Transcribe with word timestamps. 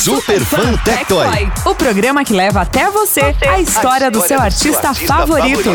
Super 0.00 0.40
Fan 0.40 0.78
Tectoy. 0.82 1.26
O 1.66 1.74
programa 1.74 2.24
que 2.24 2.32
leva 2.32 2.62
até 2.62 2.90
você 2.90 3.34
a 3.46 3.60
história 3.60 4.10
do 4.10 4.22
seu 4.22 4.40
artista 4.40 4.94
favorito. 4.94 5.68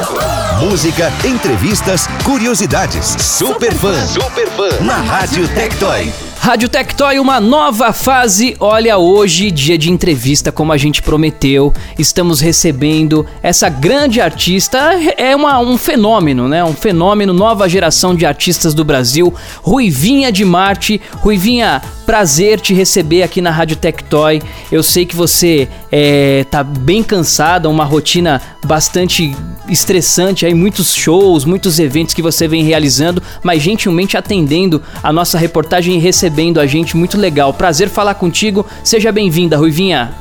Música, 0.59 1.13
entrevistas, 1.23 2.07
curiosidades. 2.23 3.05
Super 3.19 3.71
Fan. 3.71 4.07
Super 4.07 4.49
Fan. 4.49 4.83
Na 4.83 4.96
Rádio 4.96 5.47
Tectoy. 5.49 6.11
Rádio 6.39 6.69
Tectoy, 6.69 7.19
uma 7.19 7.39
nova 7.39 7.91
fase. 7.91 8.55
Olha, 8.59 8.97
hoje, 8.97 9.49
dia 9.49 9.77
de 9.77 9.91
entrevista, 9.91 10.52
como 10.52 10.71
a 10.71 10.78
gente 10.78 11.02
prometeu. 11.02 11.73
Estamos 11.98 12.39
recebendo 12.39 13.26
essa 13.42 13.68
grande 13.68 14.21
artista. 14.21 14.92
É 15.18 15.36
uma, 15.36 15.60
um 15.60 15.78
fenômeno, 15.78 16.48
né? 16.48 16.64
Um 16.64 16.73
fenômeno, 16.73 17.34
nova 17.34 17.68
geração 17.68 18.16
de 18.16 18.26
artistas 18.28 18.76
do 18.76 18.84
Brasil. 18.84 19.34
Ruivinha 19.64 20.32
de 20.32 20.46
Marte. 20.46 21.02
Ruivinha, 21.16 21.82
prazer 22.05 22.59
te 22.59 22.73
receber 22.73 23.23
aqui 23.23 23.41
na 23.41 23.49
Rádio 23.49 23.75
Tectoy. 23.75 24.41
Eu 24.71 24.83
sei 24.83 25.05
que 25.05 25.15
você 25.15 25.68
é, 25.91 26.46
tá 26.50 26.63
bem 26.63 27.04
cansada, 27.04 27.69
uma 27.69 27.83
rotina 27.83 28.41
bastante 28.63 29.36
estressante 29.68 30.46
aí, 30.46 30.54
muitos 30.54 30.93
shows, 30.93 31.43
muitos 31.43 31.79
eventos 31.79 32.13
que 32.13 32.22
você 32.22 32.47
vem 32.47 32.63
realizando, 32.63 33.22
mas 33.41 33.61
gentilmente 33.61 34.16
atendendo 34.16 34.81
a 35.02 35.11
nossa 35.11 35.38
reportagem 35.38 35.95
e 35.95 35.99
recebendo 35.99 36.59
a 36.59 36.67
gente, 36.67 36.95
muito 36.95 37.17
legal. 37.17 37.53
Prazer 37.53 37.89
falar 37.89 38.16
contigo, 38.16 38.66
seja 38.83 39.11
bem-vinda, 39.11 39.58
Ruivinha. 39.58 40.13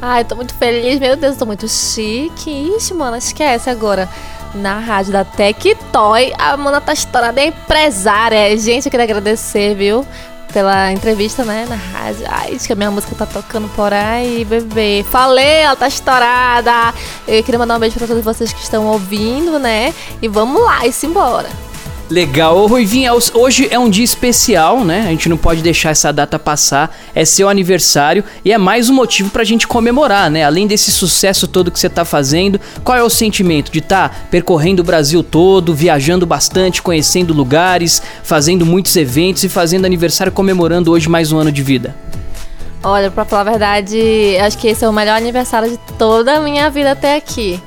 Ai, 0.00 0.24
tô 0.24 0.36
muito 0.36 0.54
feliz, 0.54 1.00
meu 1.00 1.16
Deus, 1.16 1.36
tô 1.36 1.44
muito 1.44 1.66
chique. 1.66 2.72
Ixi, 2.76 2.94
mano, 2.94 3.16
esquece 3.16 3.68
agora. 3.68 4.08
Na 4.54 4.78
rádio 4.78 5.12
da 5.12 5.24
Tectoy, 5.24 6.32
a 6.38 6.56
Mana 6.56 6.80
tá 6.80 6.92
estourada, 6.92 7.40
é 7.40 7.48
empresária. 7.48 8.56
Gente, 8.56 8.86
eu 8.86 8.90
queria 8.90 9.04
agradecer, 9.04 9.74
viu? 9.74 10.06
Pela 10.52 10.92
entrevista, 10.92 11.44
né, 11.44 11.66
na 11.68 11.76
rádio. 11.76 12.26
Ai, 12.28 12.52
diz 12.52 12.66
que 12.66 12.72
a 12.72 12.76
minha 12.76 12.90
música 12.90 13.14
tá 13.14 13.26
tocando 13.26 13.68
por 13.74 13.92
aí, 13.92 14.44
bebê. 14.44 15.04
Falei, 15.10 15.62
ela 15.62 15.76
tá 15.76 15.88
estourada. 15.88 16.94
Eu 17.26 17.42
queria 17.42 17.58
mandar 17.58 17.76
um 17.76 17.80
beijo 17.80 17.96
pra 17.98 18.06
todos 18.06 18.24
vocês 18.24 18.52
que 18.52 18.62
estão 18.62 18.86
ouvindo, 18.86 19.58
né? 19.58 19.94
E 20.20 20.28
vamos 20.28 20.62
lá, 20.62 20.86
e 20.86 20.92
simbora. 20.92 21.67
Legal. 22.10 22.56
Ô 22.56 22.66
Ruivinha, 22.66 23.12
hoje 23.12 23.68
é 23.70 23.78
um 23.78 23.90
dia 23.90 24.04
especial, 24.04 24.82
né? 24.82 25.02
A 25.06 25.10
gente 25.10 25.28
não 25.28 25.36
pode 25.36 25.60
deixar 25.60 25.90
essa 25.90 26.10
data 26.10 26.38
passar. 26.38 26.96
É 27.14 27.22
seu 27.22 27.50
aniversário 27.50 28.24
e 28.42 28.50
é 28.50 28.56
mais 28.56 28.88
um 28.88 28.94
motivo 28.94 29.28
pra 29.28 29.44
gente 29.44 29.66
comemorar, 29.66 30.30
né? 30.30 30.42
Além 30.42 30.66
desse 30.66 30.90
sucesso 30.90 31.46
todo 31.46 31.70
que 31.70 31.78
você 31.78 31.88
tá 31.88 32.06
fazendo, 32.06 32.58
qual 32.82 32.96
é 32.96 33.02
o 33.02 33.10
sentimento 33.10 33.70
de 33.70 33.80
estar 33.80 34.08
tá 34.08 34.14
percorrendo 34.30 34.80
o 34.80 34.84
Brasil 34.84 35.22
todo, 35.22 35.74
viajando 35.74 36.24
bastante, 36.24 36.80
conhecendo 36.80 37.34
lugares, 37.34 38.00
fazendo 38.22 38.64
muitos 38.64 38.96
eventos 38.96 39.44
e 39.44 39.48
fazendo 39.48 39.84
aniversário 39.84 40.32
comemorando 40.32 40.90
hoje 40.90 41.10
mais 41.10 41.30
um 41.30 41.36
ano 41.36 41.52
de 41.52 41.62
vida? 41.62 41.94
Olha, 42.82 43.10
pra 43.10 43.26
falar 43.26 43.42
a 43.42 43.44
verdade, 43.44 44.38
acho 44.40 44.56
que 44.56 44.68
esse 44.68 44.82
é 44.82 44.88
o 44.88 44.92
melhor 44.92 45.16
aniversário 45.16 45.68
de 45.68 45.78
toda 45.98 46.36
a 46.36 46.40
minha 46.40 46.70
vida 46.70 46.92
até 46.92 47.16
aqui. 47.16 47.60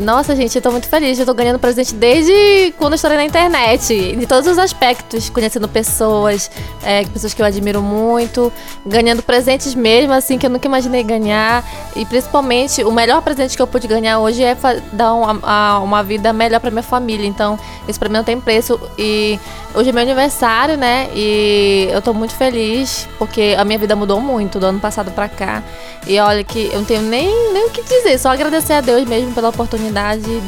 Nossa, 0.00 0.36
gente, 0.36 0.54
eu 0.56 0.62
tô 0.62 0.70
muito 0.70 0.88
feliz. 0.88 1.18
Eu 1.18 1.26
tô 1.26 1.34
ganhando 1.34 1.58
presente 1.58 1.94
desde 1.94 2.74
quando 2.78 2.92
eu 2.92 2.96
estourei 2.96 3.16
na 3.16 3.24
internet. 3.24 4.16
De 4.16 4.26
todos 4.26 4.46
os 4.46 4.58
aspectos. 4.58 5.30
Conhecendo 5.30 5.68
pessoas, 5.68 6.50
é, 6.82 7.04
pessoas 7.04 7.32
que 7.32 7.40
eu 7.40 7.46
admiro 7.46 7.82
muito. 7.82 8.52
Ganhando 8.84 9.22
presentes 9.22 9.74
mesmo, 9.74 10.12
assim, 10.12 10.38
que 10.38 10.46
eu 10.46 10.50
nunca 10.50 10.66
imaginei 10.66 11.02
ganhar. 11.02 11.64
E 11.94 12.04
principalmente, 12.04 12.84
o 12.84 12.92
melhor 12.92 13.22
presente 13.22 13.56
que 13.56 13.62
eu 13.62 13.66
pude 13.66 13.86
ganhar 13.86 14.18
hoje 14.18 14.42
é 14.42 14.56
dar 14.92 15.14
uma, 15.14 15.78
uma 15.78 16.02
vida 16.02 16.32
melhor 16.32 16.60
pra 16.60 16.70
minha 16.70 16.82
família. 16.82 17.26
Então, 17.26 17.58
isso 17.88 17.98
pra 17.98 18.08
mim 18.08 18.16
não 18.16 18.24
tem 18.24 18.40
preço. 18.40 18.78
E 18.98 19.38
hoje 19.74 19.90
é 19.90 19.92
meu 19.92 20.02
aniversário, 20.02 20.76
né? 20.76 21.08
E 21.14 21.88
eu 21.90 22.02
tô 22.02 22.12
muito 22.12 22.34
feliz 22.34 23.08
porque 23.18 23.54
a 23.58 23.64
minha 23.64 23.78
vida 23.78 23.96
mudou 23.96 24.20
muito 24.20 24.58
do 24.58 24.66
ano 24.66 24.80
passado 24.80 25.10
pra 25.10 25.28
cá. 25.28 25.62
E 26.06 26.18
olha 26.20 26.44
que 26.44 26.66
eu 26.66 26.78
não 26.78 26.84
tenho 26.84 27.02
nem, 27.02 27.52
nem 27.52 27.66
o 27.66 27.70
que 27.70 27.82
dizer, 27.82 28.18
só 28.18 28.30
agradecer 28.30 28.74
a 28.74 28.80
Deus 28.80 29.04
mesmo 29.04 29.32
pela 29.32 29.48
oportunidade. 29.48 29.85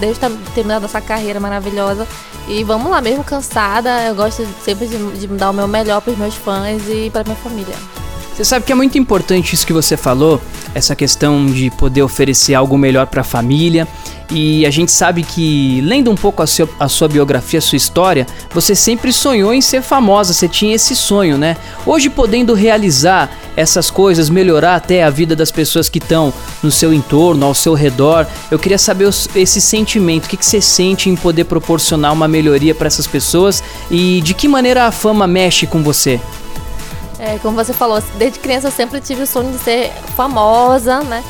Deus 0.01 0.19
tá 0.19 0.31
terminando 0.55 0.85
essa 0.85 1.01
carreira 1.01 1.41
maravilhosa. 1.41 2.07
E 2.49 2.65
vamos 2.65 2.91
lá, 2.91 3.01
mesmo 3.01 3.23
cansada, 3.23 4.05
eu 4.07 4.15
gosto 4.15 4.47
sempre 4.65 4.87
de, 4.87 4.97
de 5.19 5.27
dar 5.27 5.51
o 5.51 5.53
meu 5.53 5.69
melhor 5.69 6.01
para 6.01 6.13
os 6.13 6.19
meus 6.19 6.35
fãs 6.35 6.83
e 6.89 7.11
para 7.11 7.25
minha 7.25 7.37
família. 7.37 7.75
Você 8.39 8.45
sabe 8.45 8.65
que 8.65 8.71
é 8.71 8.75
muito 8.77 8.97
importante 8.97 9.53
isso 9.53 9.67
que 9.67 9.73
você 9.73 9.97
falou, 9.97 10.41
essa 10.73 10.95
questão 10.95 11.45
de 11.47 11.73
poder 11.73 12.05
oferecer 12.05 12.55
algo 12.55 12.79
melhor 12.79 13.09
para 13.09 13.23
a 13.23 13.25
família. 13.25 13.89
E 14.31 14.65
a 14.65 14.71
gente 14.71 14.93
sabe 14.93 15.25
que, 15.25 15.81
lendo 15.81 16.09
um 16.09 16.15
pouco 16.15 16.41
a, 16.41 16.47
seu, 16.47 16.69
a 16.79 16.87
sua 16.87 17.09
biografia, 17.09 17.59
a 17.59 17.63
sua 17.63 17.75
história, 17.75 18.29
você 18.55 18.77
sempre 18.77 19.13
sonhou 19.13 19.53
em 19.53 19.61
ser 19.61 19.83
famosa, 19.83 20.33
você 20.33 20.47
tinha 20.47 20.77
esse 20.77 20.95
sonho, 20.95 21.37
né? 21.37 21.57
Hoje, 21.85 22.09
podendo 22.09 22.55
realizar 22.55 23.29
essas 23.57 23.91
coisas, 23.91 24.31
melhorar 24.31 24.77
até 24.77 25.03
a 25.03 25.11
vida 25.11 25.35
das 25.35 25.51
pessoas 25.51 25.89
que 25.89 25.99
estão 25.99 26.33
no 26.63 26.71
seu 26.71 26.95
entorno, 26.95 27.45
ao 27.45 27.55
seu 27.55 27.75
redor, 27.75 28.25
eu 28.53 28.59
queria 28.61 28.79
saber 28.79 29.09
esse 29.35 29.61
sentimento, 29.61 30.27
o 30.27 30.29
que, 30.29 30.37
que 30.37 30.47
você 30.47 30.61
sente 30.61 31.11
em 31.11 31.17
poder 31.17 31.43
proporcionar 31.43 32.13
uma 32.13 32.29
melhoria 32.29 32.73
para 32.73 32.87
essas 32.87 33.09
pessoas 33.09 33.65
e 33.91 34.21
de 34.21 34.33
que 34.33 34.47
maneira 34.47 34.85
a 34.85 34.93
fama 34.93 35.27
mexe 35.27 35.67
com 35.67 35.83
você? 35.83 36.21
É, 37.19 37.39
como 37.39 37.57
você 37.57 37.73
falou, 37.73 38.03
desde 38.17 38.39
criança 38.39 38.69
eu 38.69 38.73
sempre 38.73 39.01
tive 39.01 39.23
o 39.23 39.27
sonho 39.27 39.51
de 39.51 39.59
ser 39.59 39.91
famosa, 40.17 41.01
né? 41.01 41.23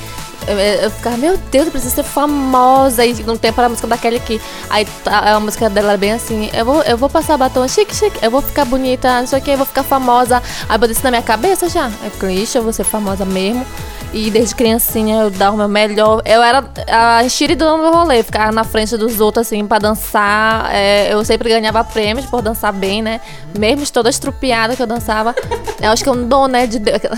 Eu, 0.82 0.90
ficava, 0.90 1.16
meu 1.18 1.36
Deus, 1.36 1.66
eu 1.66 1.70
preciso 1.70 1.94
ser 1.94 2.02
famosa. 2.02 3.04
E 3.04 3.22
não 3.22 3.36
tem 3.36 3.52
para 3.52 3.66
a 3.66 3.68
música 3.68 3.86
daquele 3.86 4.16
aqui. 4.16 4.40
Aí 4.70 4.86
a, 5.04 5.34
a, 5.34 5.40
música 5.40 5.68
dela 5.68 5.92
é 5.92 5.96
bem 5.96 6.12
assim: 6.12 6.48
eu 6.54 6.64
vou, 6.64 6.82
eu 6.82 6.96
vou 6.96 7.08
passar 7.10 7.36
batom 7.36 7.68
chique, 7.68 7.94
chique, 7.94 8.18
eu 8.22 8.30
vou 8.30 8.40
ficar 8.40 8.64
bonita, 8.64 9.20
não 9.20 9.26
sei 9.26 9.40
o 9.40 9.42
que, 9.42 9.50
eu 9.50 9.56
vou 9.58 9.66
ficar 9.66 9.82
famosa. 9.82 10.42
Aí 10.66 10.78
eu 10.80 10.88
disse 10.88 11.04
na 11.04 11.10
minha 11.10 11.22
cabeça 11.22 11.68
já. 11.68 11.86
Aí 11.86 11.92
eu 12.04 12.10
falei, 12.12 12.42
ixi, 12.42 12.56
eu 12.56 12.62
vou 12.62 12.72
ser 12.72 12.84
famosa 12.84 13.26
mesmo. 13.26 13.64
E 14.12 14.30
desde 14.30 14.54
criancinha 14.54 15.22
eu 15.22 15.30
dava 15.30 15.54
o 15.54 15.58
meu 15.58 15.68
melhor. 15.68 16.22
Eu 16.24 16.42
era 16.42 16.64
a 16.88 17.22
enxerida 17.24 17.64
do 17.64 17.90
rolê, 17.90 18.22
ficava 18.22 18.50
na 18.50 18.64
frente 18.64 18.96
dos 18.96 19.20
outros, 19.20 19.46
assim, 19.46 19.66
pra 19.66 19.78
dançar. 19.78 20.74
É, 20.74 21.12
eu 21.12 21.22
sempre 21.24 21.50
ganhava 21.50 21.84
prêmios 21.84 22.24
por 22.24 22.40
dançar 22.40 22.72
bem, 22.72 23.02
né? 23.02 23.20
Mesmo 23.58 23.86
toda 23.90 24.08
estrupiada 24.08 24.74
que 24.74 24.82
eu 24.82 24.86
dançava. 24.86 25.34
Eu 25.80 25.92
acho 25.92 26.02
que 26.02 26.08
é 26.08 26.12
um 26.12 26.26
dom, 26.26 26.48
né? 26.48 26.66
De 26.66 26.78
Deus. 26.78 26.98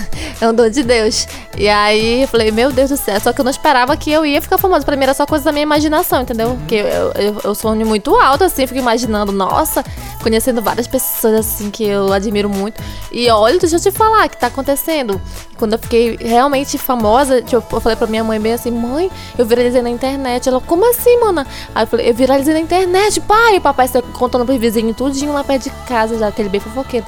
É 0.40 0.48
um 0.48 0.54
dom 0.54 0.70
de 0.70 0.82
Deus. 0.82 1.28
E 1.56 1.68
aí 1.68 2.22
eu 2.22 2.28
falei, 2.28 2.50
meu 2.50 2.72
Deus 2.72 2.88
do 2.88 2.96
céu. 2.96 3.20
Só 3.20 3.30
que 3.30 3.42
eu 3.42 3.44
não 3.44 3.50
esperava 3.50 3.94
que 3.94 4.10
eu 4.10 4.24
ia 4.24 4.40
ficar 4.40 4.56
famosa. 4.56 4.86
Pra 4.86 4.96
mim 4.96 5.02
era 5.02 5.12
só 5.12 5.26
coisa 5.26 5.44
da 5.44 5.52
minha 5.52 5.62
imaginação, 5.62 6.22
entendeu? 6.22 6.56
Porque 6.56 6.76
eu, 6.76 7.12
eu, 7.12 7.40
eu 7.44 7.54
sou 7.54 7.74
muito 7.76 8.14
alto, 8.16 8.44
assim, 8.44 8.66
fico 8.66 8.78
imaginando, 8.78 9.32
nossa, 9.32 9.84
conhecendo 10.22 10.62
várias 10.62 10.86
pessoas, 10.86 11.40
assim, 11.40 11.70
que 11.70 11.84
eu 11.84 12.10
admiro 12.10 12.48
muito. 12.48 12.82
E 13.12 13.28
olha, 13.30 13.58
deixa 13.58 13.76
eu 13.76 13.80
te 13.80 13.90
falar 13.90 14.26
o 14.26 14.30
que 14.30 14.38
tá 14.38 14.46
acontecendo. 14.46 15.20
Quando 15.58 15.74
eu 15.74 15.78
fiquei 15.78 16.16
realmente 16.18 16.78
famosa, 16.80 17.42
tipo, 17.42 17.64
eu 17.76 17.80
falei 17.80 17.96
pra 17.96 18.06
minha 18.06 18.24
mãe 18.24 18.40
bem 18.40 18.52
assim, 18.52 18.70
mãe, 18.70 19.10
eu 19.38 19.46
viralizei 19.46 19.82
na 19.82 19.90
internet. 19.90 20.48
Ela, 20.48 20.60
como 20.60 20.88
assim, 20.90 21.18
mana? 21.18 21.46
Aí 21.74 21.84
eu 21.84 21.86
falei, 21.86 22.10
eu 22.10 22.14
viralizei 22.14 22.54
na 22.54 22.60
internet, 22.60 23.20
pai. 23.20 23.56
E 23.56 23.60
papai 23.60 23.86
está 23.86 24.02
contando 24.02 24.44
pros 24.44 24.58
vizinhos 24.58 24.96
tudinho 24.96 25.32
lá 25.32 25.44
perto 25.44 25.64
de 25.64 25.70
casa, 25.86 26.18
já, 26.18 26.28
aquele 26.28 26.48
bem 26.48 26.60
fofoqueiro. 26.60 27.06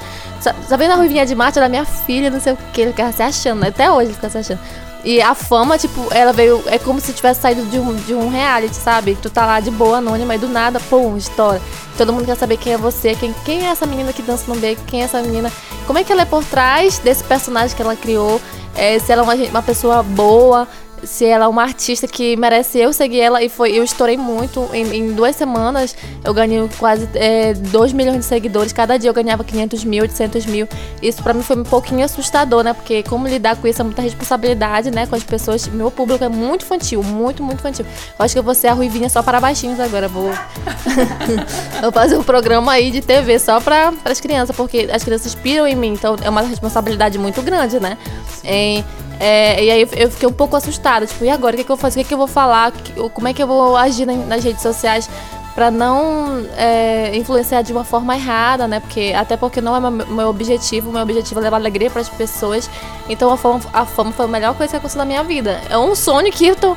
Sabendo 0.67 0.91
a 0.91 0.95
Ruivinha 0.95 1.25
de 1.25 1.35
Marte, 1.35 1.57
era 1.57 1.69
minha 1.69 1.85
filha, 1.85 2.29
não 2.29 2.39
sei 2.39 2.53
o 2.53 2.57
que, 2.73 2.81
ele 2.81 2.91
ficava 2.91 3.11
se 3.11 3.21
achando, 3.21 3.61
né? 3.61 3.67
até 3.69 3.91
hoje 3.91 4.07
ele 4.07 4.13
fica 4.13 4.29
se 4.29 4.37
achando. 4.37 4.59
E 5.03 5.21
a 5.21 5.35
fama, 5.35 5.77
tipo, 5.77 6.07
ela 6.11 6.31
veio. 6.31 6.63
É 6.67 6.79
como 6.79 7.01
se 7.01 7.11
tivesse 7.11 7.41
saído 7.41 7.63
de 7.65 7.77
um, 7.77 7.93
de 7.93 8.13
um 8.13 8.29
reality, 8.29 8.75
sabe? 8.75 9.17
Tu 9.21 9.29
tá 9.29 9.45
lá 9.45 9.59
de 9.59 9.69
boa, 9.69 9.97
anônima, 9.97 10.35
e 10.35 10.37
do 10.37 10.47
nada, 10.47 10.79
pum, 10.79 11.17
história. 11.17 11.61
Todo 11.97 12.13
mundo 12.13 12.25
quer 12.25 12.37
saber 12.37 12.55
quem 12.55 12.73
é 12.73 12.77
você, 12.77 13.13
quem, 13.13 13.35
quem 13.43 13.67
é 13.67 13.69
essa 13.69 13.85
menina 13.85 14.13
que 14.13 14.21
dança 14.21 14.45
no 14.47 14.57
beco, 14.57 14.81
quem 14.87 15.01
é 15.01 15.03
essa 15.03 15.21
menina. 15.21 15.51
Como 15.85 15.99
é 15.99 16.03
que 16.05 16.11
ela 16.11 16.21
é 16.21 16.25
por 16.25 16.43
trás 16.45 16.99
desse 16.99 17.23
personagem 17.25 17.75
que 17.75 17.81
ela 17.81 17.97
criou 17.97 18.39
é, 18.75 18.97
se 18.99 19.11
ela 19.11 19.21
é 19.21 19.23
uma, 19.23 19.35
uma 19.49 19.61
pessoa 19.61 20.03
boa, 20.03 20.67
se 21.05 21.25
ela 21.25 21.45
é 21.45 21.47
uma 21.47 21.63
artista 21.63 22.07
que 22.07 22.35
merece 22.35 22.79
eu 22.79 22.93
seguir 22.93 23.19
ela 23.19 23.43
e 23.43 23.49
foi 23.49 23.71
eu 23.71 23.83
estourei 23.83 24.17
muito 24.17 24.69
em, 24.73 24.83
em 24.95 25.13
duas 25.13 25.35
semanas. 25.35 25.95
Eu 26.23 26.33
ganhei 26.33 26.67
quase 26.77 27.07
é, 27.15 27.53
2 27.53 27.93
milhões 27.93 28.19
de 28.19 28.25
seguidores. 28.25 28.73
Cada 28.73 28.97
dia 28.97 29.09
eu 29.09 29.13
ganhava 29.13 29.43
500 29.43 29.83
mil 29.83 30.01
800 30.03 30.45
mil. 30.45 30.67
Isso 31.01 31.21
para 31.21 31.33
mim 31.33 31.41
foi 31.41 31.57
um 31.57 31.63
pouquinho 31.63 32.05
assustador 32.05 32.63
né? 32.63 32.73
Porque 32.73 33.03
como 33.03 33.27
lidar 33.27 33.55
com 33.57 33.67
isso 33.67 33.81
é 33.81 33.83
muita 33.83 34.01
responsabilidade 34.01 34.91
né? 34.91 35.05
Com 35.05 35.15
as 35.15 35.23
pessoas. 35.23 35.67
Meu 35.67 35.91
público 35.91 36.23
é 36.23 36.29
muito 36.29 36.63
infantil 36.63 37.03
muito 37.03 37.43
muito 37.43 37.59
infantil. 37.59 37.85
Eu 38.17 38.25
acho 38.25 38.33
que 38.33 38.39
eu 38.39 38.43
vou 38.43 38.55
ser 38.55 38.67
a 38.67 38.73
ruivinha 38.73 39.09
só 39.09 39.21
para 39.21 39.39
baixinhos 39.39 39.79
agora. 39.79 40.07
Vou 40.07 40.31
vou 41.81 41.91
fazer 41.91 42.17
um 42.17 42.23
programa 42.23 42.71
aí 42.71 42.91
de 42.91 43.01
TV 43.01 43.39
só 43.39 43.59
para 43.59 43.93
as 44.05 44.19
crianças 44.19 44.55
porque 44.55 44.89
as 44.91 45.03
crianças 45.03 45.27
inspiram 45.27 45.67
em 45.67 45.75
mim. 45.75 45.93
Então 45.93 46.15
é 46.21 46.29
uma 46.29 46.41
responsabilidade 46.41 47.17
muito 47.17 47.41
grande 47.41 47.79
né? 47.79 47.97
Em, 48.43 48.83
é, 49.23 49.63
e 49.63 49.71
aí 49.71 49.87
eu 49.95 50.11
fiquei 50.11 50.27
um 50.27 50.33
pouco 50.33 50.53
assustada, 50.57 51.05
tipo, 51.07 51.23
e 51.23 51.29
agora? 51.29 51.53
O 51.53 51.55
que, 51.55 51.61
é 51.61 51.65
que 51.65 51.71
eu 51.71 51.77
fazer? 51.77 52.01
O 52.01 52.03
que, 52.03 52.07
é 52.07 52.09
que 52.09 52.13
eu 52.13 52.17
vou 52.17 52.27
falar? 52.27 52.73
Como 53.13 53.25
é 53.25 53.33
que 53.33 53.41
eu 53.41 53.47
vou 53.47 53.77
agir 53.77 54.05
nas 54.05 54.43
redes 54.43 54.61
sociais 54.61 55.09
para 55.55 55.71
não 55.71 56.45
é, 56.57 57.15
influenciar 57.15 57.61
de 57.61 57.71
uma 57.71 57.85
forma 57.85 58.15
errada, 58.15 58.67
né? 58.67 58.81
Porque 58.81 59.13
até 59.15 59.37
porque 59.37 59.61
não 59.61 59.73
é 59.75 59.79
meu, 59.79 59.91
meu 59.91 60.27
objetivo, 60.27 60.91
meu 60.91 61.01
objetivo 61.01 61.39
é 61.39 61.43
levar 61.43 61.55
alegria 61.55 61.89
para 61.89 62.01
as 62.01 62.09
pessoas. 62.09 62.69
Então 63.07 63.31
a 63.31 63.37
fama, 63.37 63.61
a 63.71 63.85
fama 63.85 64.11
foi 64.11 64.25
a 64.25 64.27
melhor 64.27 64.55
coisa 64.55 64.71
que 64.71 64.77
aconteceu 64.77 64.99
na 64.99 65.05
minha 65.05 65.23
vida. 65.23 65.61
É 65.69 65.77
um 65.77 65.95
sonho 65.95 66.29
que 66.29 66.45
eu 66.45 66.55
tô 66.57 66.75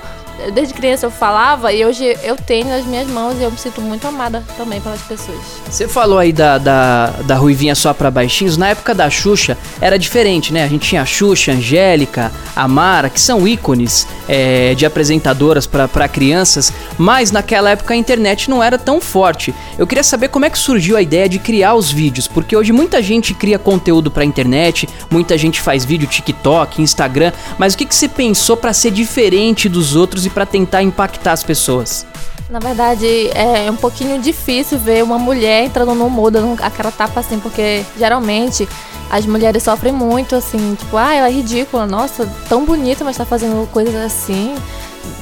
desde 0.52 0.74
criança 0.74 1.06
eu 1.06 1.10
falava 1.10 1.72
e 1.72 1.84
hoje 1.84 2.16
eu 2.22 2.36
tenho 2.36 2.68
nas 2.68 2.84
minhas 2.84 3.08
mãos 3.08 3.38
e 3.38 3.42
eu 3.42 3.50
me 3.50 3.58
sinto 3.58 3.80
muito 3.80 4.06
amada 4.06 4.44
também 4.56 4.80
pelas 4.80 5.00
pessoas. 5.02 5.38
Você 5.68 5.88
falou 5.88 6.18
aí 6.18 6.32
da, 6.32 6.58
da, 6.58 7.06
da 7.24 7.36
Ruivinha 7.36 7.74
só 7.74 7.92
pra 7.92 8.10
baixinhos. 8.10 8.56
Na 8.56 8.68
época 8.68 8.94
da 8.94 9.08
Xuxa 9.08 9.56
era 9.80 9.98
diferente, 9.98 10.52
né? 10.52 10.64
A 10.64 10.68
gente 10.68 10.88
tinha 10.88 11.02
a 11.02 11.06
Xuxa, 11.06 11.52
a 11.52 11.54
Angélica, 11.54 12.30
a 12.54 12.68
Mara, 12.68 13.08
que 13.08 13.20
são 13.20 13.46
ícones 13.46 14.06
é, 14.28 14.74
de 14.74 14.84
apresentadoras 14.84 15.66
para 15.66 16.08
crianças, 16.08 16.72
mas 16.98 17.30
naquela 17.30 17.70
época 17.70 17.94
a 17.94 17.96
internet 17.96 18.50
não 18.50 18.62
era 18.62 18.78
tão 18.78 19.00
forte. 19.00 19.54
Eu 19.78 19.86
queria 19.86 20.04
saber 20.04 20.28
como 20.28 20.44
é 20.44 20.50
que 20.50 20.58
surgiu 20.58 20.96
a 20.96 21.02
ideia 21.02 21.28
de 21.28 21.38
criar 21.38 21.74
os 21.74 21.90
vídeos, 21.90 22.28
porque 22.28 22.56
hoje 22.56 22.72
muita 22.72 23.02
gente 23.02 23.34
cria 23.34 23.58
conteúdo 23.58 24.10
pra 24.10 24.24
internet, 24.24 24.88
muita 25.10 25.36
gente 25.38 25.60
faz 25.60 25.84
vídeo 25.84 26.06
TikTok, 26.06 26.82
Instagram, 26.82 27.32
mas 27.58 27.74
o 27.74 27.78
que, 27.78 27.86
que 27.86 27.94
você 27.94 28.08
pensou 28.08 28.56
para 28.56 28.72
ser 28.72 28.90
diferente 28.90 29.68
dos 29.68 29.96
outros 29.96 30.25
para 30.30 30.46
tentar 30.46 30.82
impactar 30.82 31.32
as 31.32 31.42
pessoas? 31.42 32.06
Na 32.48 32.60
verdade, 32.60 33.28
é 33.34 33.68
um 33.70 33.76
pouquinho 33.76 34.20
difícil 34.20 34.78
ver 34.78 35.02
uma 35.02 35.18
mulher 35.18 35.64
entrando 35.64 35.94
no 35.94 36.08
mundo, 36.08 36.38
a 36.62 36.70
cara 36.70 36.92
tapa 36.92 37.20
assim, 37.20 37.40
porque 37.40 37.84
geralmente 37.98 38.68
as 39.10 39.26
mulheres 39.26 39.62
sofrem 39.62 39.92
muito, 39.92 40.36
assim, 40.36 40.76
tipo, 40.76 40.96
ah, 40.96 41.12
ela 41.12 41.28
é 41.28 41.32
ridícula, 41.32 41.86
nossa, 41.86 42.28
tão 42.48 42.64
bonita, 42.64 43.04
mas 43.04 43.16
tá 43.16 43.24
fazendo 43.24 43.68
coisas 43.72 43.94
assim, 43.96 44.54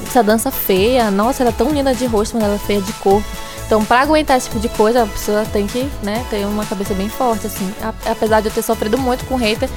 essa 0.07 0.23
dança 0.23 0.51
feia, 0.51 1.09
nossa, 1.09 1.43
ela 1.43 1.49
é 1.49 1.53
tão 1.53 1.71
linda 1.71 1.93
de 1.95 2.05
rosto, 2.05 2.35
mas 2.35 2.43
ela 2.43 2.55
é 2.55 2.59
feia 2.59 2.81
de 2.81 2.93
corpo. 2.93 3.25
Então, 3.65 3.83
pra 3.83 4.01
aguentar 4.01 4.37
esse 4.37 4.47
tipo 4.47 4.59
de 4.59 4.69
coisa, 4.69 5.03
a 5.03 5.07
pessoa 5.07 5.43
tem 5.51 5.65
que, 5.65 5.89
né, 6.03 6.23
ter 6.29 6.45
uma 6.45 6.63
cabeça 6.65 6.93
bem 6.93 7.09
forte, 7.09 7.47
assim. 7.47 7.73
Apesar 8.05 8.39
de 8.39 8.47
eu 8.47 8.51
ter 8.51 8.61
sofrido 8.61 8.97
muito 8.97 9.25
com 9.25 9.35
hater, 9.35 9.67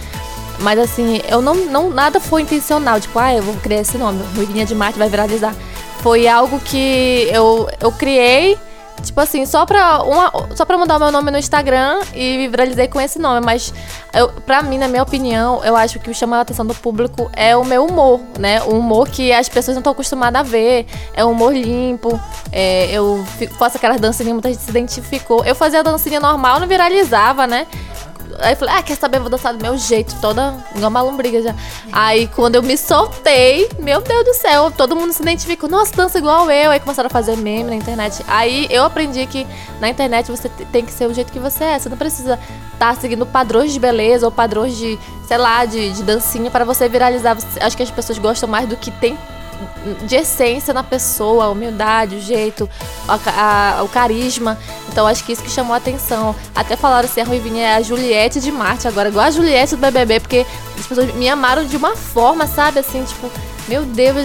mas 0.60 0.78
assim, 0.78 1.20
eu 1.28 1.40
não, 1.40 1.55
não 1.55 1.90
nada 1.90 2.20
foi 2.20 2.43
intencional, 2.43 3.00
tipo, 3.00 3.19
ah, 3.19 3.34
eu 3.34 3.43
vou 3.43 3.55
criar 3.56 3.81
esse 3.81 3.96
nome, 3.96 4.22
Ruivinha 4.34 4.66
de 4.66 4.75
Marte 4.75 4.99
vai 4.99 5.08
viralizar. 5.08 5.55
Foi 6.00 6.28
algo 6.28 6.60
que 6.60 7.28
eu, 7.32 7.69
eu 7.81 7.90
criei, 7.90 8.56
tipo 9.02 9.20
assim, 9.20 9.44
só 9.46 9.66
pra, 9.66 10.02
uma, 10.02 10.32
só 10.55 10.64
pra 10.64 10.78
mudar 10.78 10.96
o 10.96 10.99
meu 11.00 11.10
nome 11.10 11.31
no 11.31 11.38
Instagram 11.38 12.00
e 12.14 12.49
viralizei 12.49 12.87
com 12.88 13.00
esse 13.00 13.19
nome. 13.19 13.44
Mas 13.44 13.72
eu, 14.12 14.28
pra 14.46 14.62
mim, 14.62 14.78
na 14.78 14.88
minha 14.88 15.02
opinião, 15.02 15.62
eu 15.64 15.76
acho 15.76 15.99
que 15.99 16.10
o 16.10 16.14
chama 16.14 16.38
a 16.38 16.40
atenção 16.40 16.64
do 16.64 16.75
público 16.75 17.31
é 17.34 17.56
o 17.56 17.64
meu 17.64 17.84
humor, 17.84 18.20
né? 18.38 18.62
O 18.62 18.78
humor 18.78 19.08
que 19.08 19.32
as 19.32 19.49
pessoas 19.49 19.75
não 19.75 19.81
estão 19.81 19.93
acostumadas 19.93 20.40
a 20.40 20.43
ver. 20.43 20.87
É 21.14 21.25
um 21.25 21.32
humor 21.32 21.52
limpo. 21.52 22.19
É, 22.52 22.90
eu 22.93 23.25
faço 23.58 23.76
aquelas 23.76 24.00
dancinhas, 24.00 24.32
muita 24.32 24.49
gente 24.50 24.62
se 24.62 24.70
identificou. 24.70 25.44
Eu 25.44 25.54
fazia 25.54 25.81
a 25.81 25.82
dancinha 25.82 26.20
normal, 26.20 26.61
não 26.61 26.69
viralizava, 26.69 27.46
né? 27.46 27.66
Aí 28.40 28.52
eu 28.52 28.56
falei, 28.56 28.75
ah, 28.76 28.82
quer 28.82 28.96
saber? 28.96 29.19
Vou 29.20 29.29
dançar 29.29 29.55
do 29.55 29.62
meu 29.62 29.76
jeito, 29.76 30.14
toda 30.20 30.55
igual 30.75 30.90
uma 30.90 31.02
lombriga 31.02 31.43
já. 31.43 31.55
Aí 31.93 32.29
quando 32.29 32.55
eu 32.55 32.62
me 32.62 32.76
soltei, 32.76 33.69
meu 33.79 34.00
Deus 34.00 34.25
do 34.25 34.35
céu, 34.35 34.70
todo 34.70 34.94
mundo 34.94 35.12
se 35.12 35.23
identificou. 35.23 35.69
Nossa, 35.69 35.94
dança 35.94 36.19
igual 36.19 36.50
eu. 36.50 36.70
Aí 36.70 36.81
começaram 36.81 37.08
a 37.08 37.11
fazer 37.11 37.37
meme 37.37 37.70
na 37.70 37.75
internet. 37.75 38.25
Aí 38.29 38.67
eu 38.70 38.85
aprendi 38.85 39.26
que 39.26 39.46
na 39.81 39.88
internet 39.88 40.31
você 40.31 40.49
tem 40.70 40.85
que 40.85 40.93
ser 40.93 41.06
o 41.06 41.14
jeito 41.14 41.32
que 41.32 41.38
você 41.38 41.64
é. 41.64 41.79
Você 41.79 41.88
não 41.88 41.96
precisa 41.96 42.38
estar 42.75 42.94
tá 42.94 43.00
seguindo 43.00 43.26
padrões 43.26 43.73
de 43.73 43.81
beleza 43.81 44.26
ou 44.26 44.32
padrões 44.32 44.76
de, 44.76 44.99
sei 45.26 45.38
lá, 45.38 45.64
de, 45.64 45.90
de 45.90 46.02
dancinha 46.02 46.50
para 46.50 46.64
você 46.64 46.88
viralizar. 46.88 47.37
Acho 47.61 47.76
que 47.76 47.82
as 47.82 47.90
pessoas 47.90 48.19
gostam 48.19 48.49
mais 48.49 48.69
do 48.69 48.76
que 48.76 48.90
tem 48.90 49.19
de 50.06 50.16
essência 50.16 50.72
na 50.72 50.82
pessoa, 50.82 51.44
a 51.44 51.50
humildade, 51.50 52.16
o 52.16 52.20
jeito, 52.20 52.69
a, 53.06 53.78
a, 53.78 53.82
o 53.82 53.88
carisma. 53.88 54.58
Então 54.88 55.06
acho 55.06 55.25
que 55.25 55.32
isso 55.32 55.43
que 55.43 55.50
chamou 55.50 55.75
a 55.75 55.76
atenção. 55.76 56.34
Até 56.55 56.76
falaram 56.76 57.08
assim, 57.08 57.20
a 57.20 57.25
Ruivinha 57.25 57.62
é 57.62 57.75
a 57.76 57.82
Juliette 57.82 58.40
de 58.40 58.50
Marte 58.50 58.88
agora, 58.88 59.08
igual 59.08 59.26
a 59.26 59.31
Juliette 59.31 59.76
do 59.76 59.81
BBB, 59.81 60.20
porque 60.20 60.46
as 60.78 60.87
pessoas 60.87 61.12
me 61.14 61.28
amaram 61.28 61.64
de 61.64 61.76
uma 61.76 61.96
forma, 61.96 62.46
sabe? 62.46 62.81
Assim, 62.81 63.02
tipo, 63.05 63.31
meu 63.69 63.84
Deus, 63.84 64.16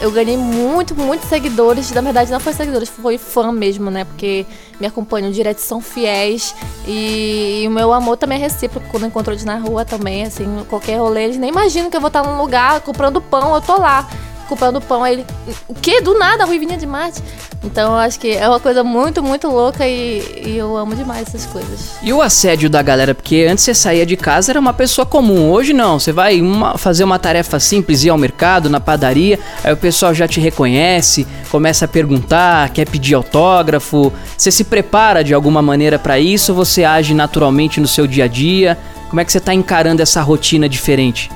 eu 0.00 0.10
ganhei 0.10 0.36
muito, 0.36 0.94
muitos 0.94 1.28
seguidores. 1.28 1.90
Na 1.92 2.00
verdade, 2.00 2.30
não 2.32 2.40
foi 2.40 2.52
seguidores, 2.52 2.88
foi 2.88 3.18
fã 3.18 3.52
mesmo, 3.52 3.90
né? 3.90 4.04
Porque 4.04 4.46
me 4.80 4.86
acompanham 4.86 5.30
direto, 5.30 5.58
são 5.58 5.80
fiéis. 5.80 6.54
E, 6.86 7.62
e, 7.62 7.68
o 7.68 7.70
meu 7.70 7.92
amor 7.92 8.16
também 8.16 8.38
é 8.38 8.40
recíproco. 8.40 8.86
Quando 8.90 9.06
encontro 9.06 9.32
eles 9.32 9.44
na 9.44 9.56
rua 9.56 9.84
também, 9.84 10.24
assim, 10.24 10.64
qualquer 10.68 10.98
rolê, 10.98 11.24
eles 11.24 11.36
nem 11.36 11.50
imaginam 11.50 11.90
que 11.90 11.96
eu 11.96 12.00
vou 12.00 12.08
estar 12.08 12.24
num 12.24 12.36
lugar 12.36 12.80
comprando 12.80 13.20
pão, 13.20 13.54
eu 13.54 13.60
tô 13.60 13.78
lá 13.78 14.08
comprando 14.44 14.80
pão. 14.80 15.02
Aí 15.02 15.14
ele, 15.14 15.26
o 15.68 15.74
que? 15.74 16.00
Do 16.00 16.18
nada, 16.18 16.44
a 16.44 16.46
Ruivinha 16.46 16.76
de 16.76 16.86
Marte. 16.86 17.22
Então 17.62 17.92
eu 17.92 17.98
acho 17.98 18.20
que 18.20 18.32
é 18.32 18.46
uma 18.48 18.60
coisa 18.60 18.84
muito, 18.84 19.22
muito 19.22 19.48
louca 19.48 19.86
e, 19.86 20.42
e, 20.46 20.56
eu 20.58 20.76
amo 20.76 20.94
demais 20.94 21.28
essas 21.28 21.46
coisas. 21.46 21.92
E 22.02 22.12
o 22.12 22.20
assédio 22.20 22.68
da 22.68 22.82
galera? 22.82 23.14
Porque 23.14 23.46
antes 23.48 23.64
você 23.64 23.74
saía 23.74 24.04
de 24.04 24.16
casa 24.16 24.52
era 24.52 24.60
uma 24.60 24.74
pessoa 24.74 25.06
comum, 25.06 25.50
hoje 25.50 25.72
não. 25.72 25.98
Você 25.98 26.12
vai 26.12 26.40
uma, 26.40 26.76
fazer 26.76 27.04
uma 27.04 27.18
tarefa 27.18 27.58
simples, 27.58 28.04
ir 28.04 28.10
ao 28.10 28.18
mercado, 28.18 28.68
na 28.68 28.80
padaria, 28.80 29.38
aí 29.62 29.72
o 29.72 29.76
pessoal 29.76 30.12
já 30.12 30.28
te 30.28 30.40
reconhece, 30.40 31.26
começa 31.50 31.86
a 31.86 31.88
perguntar, 31.88 32.68
quer 32.70 32.86
pedir 32.88 33.14
autógrafo. 33.14 34.12
Você 34.36 34.50
se 34.50 34.64
prepara 34.64 35.24
de 35.24 35.32
alguma 35.32 35.62
maneira 35.62 35.98
para 35.98 36.18
isso 36.18 36.52
você 36.52 36.84
age 36.84 37.14
naturalmente 37.14 37.80
no 37.80 37.88
seu 37.88 38.06
dia 38.06 38.24
a 38.24 38.28
dia? 38.28 38.78
Como 39.08 39.20
é 39.20 39.24
que 39.24 39.32
você 39.32 39.40
tá 39.40 39.54
encarando 39.54 40.02
essa 40.02 40.20
rotina 40.20 40.68
diferente? 40.68 41.30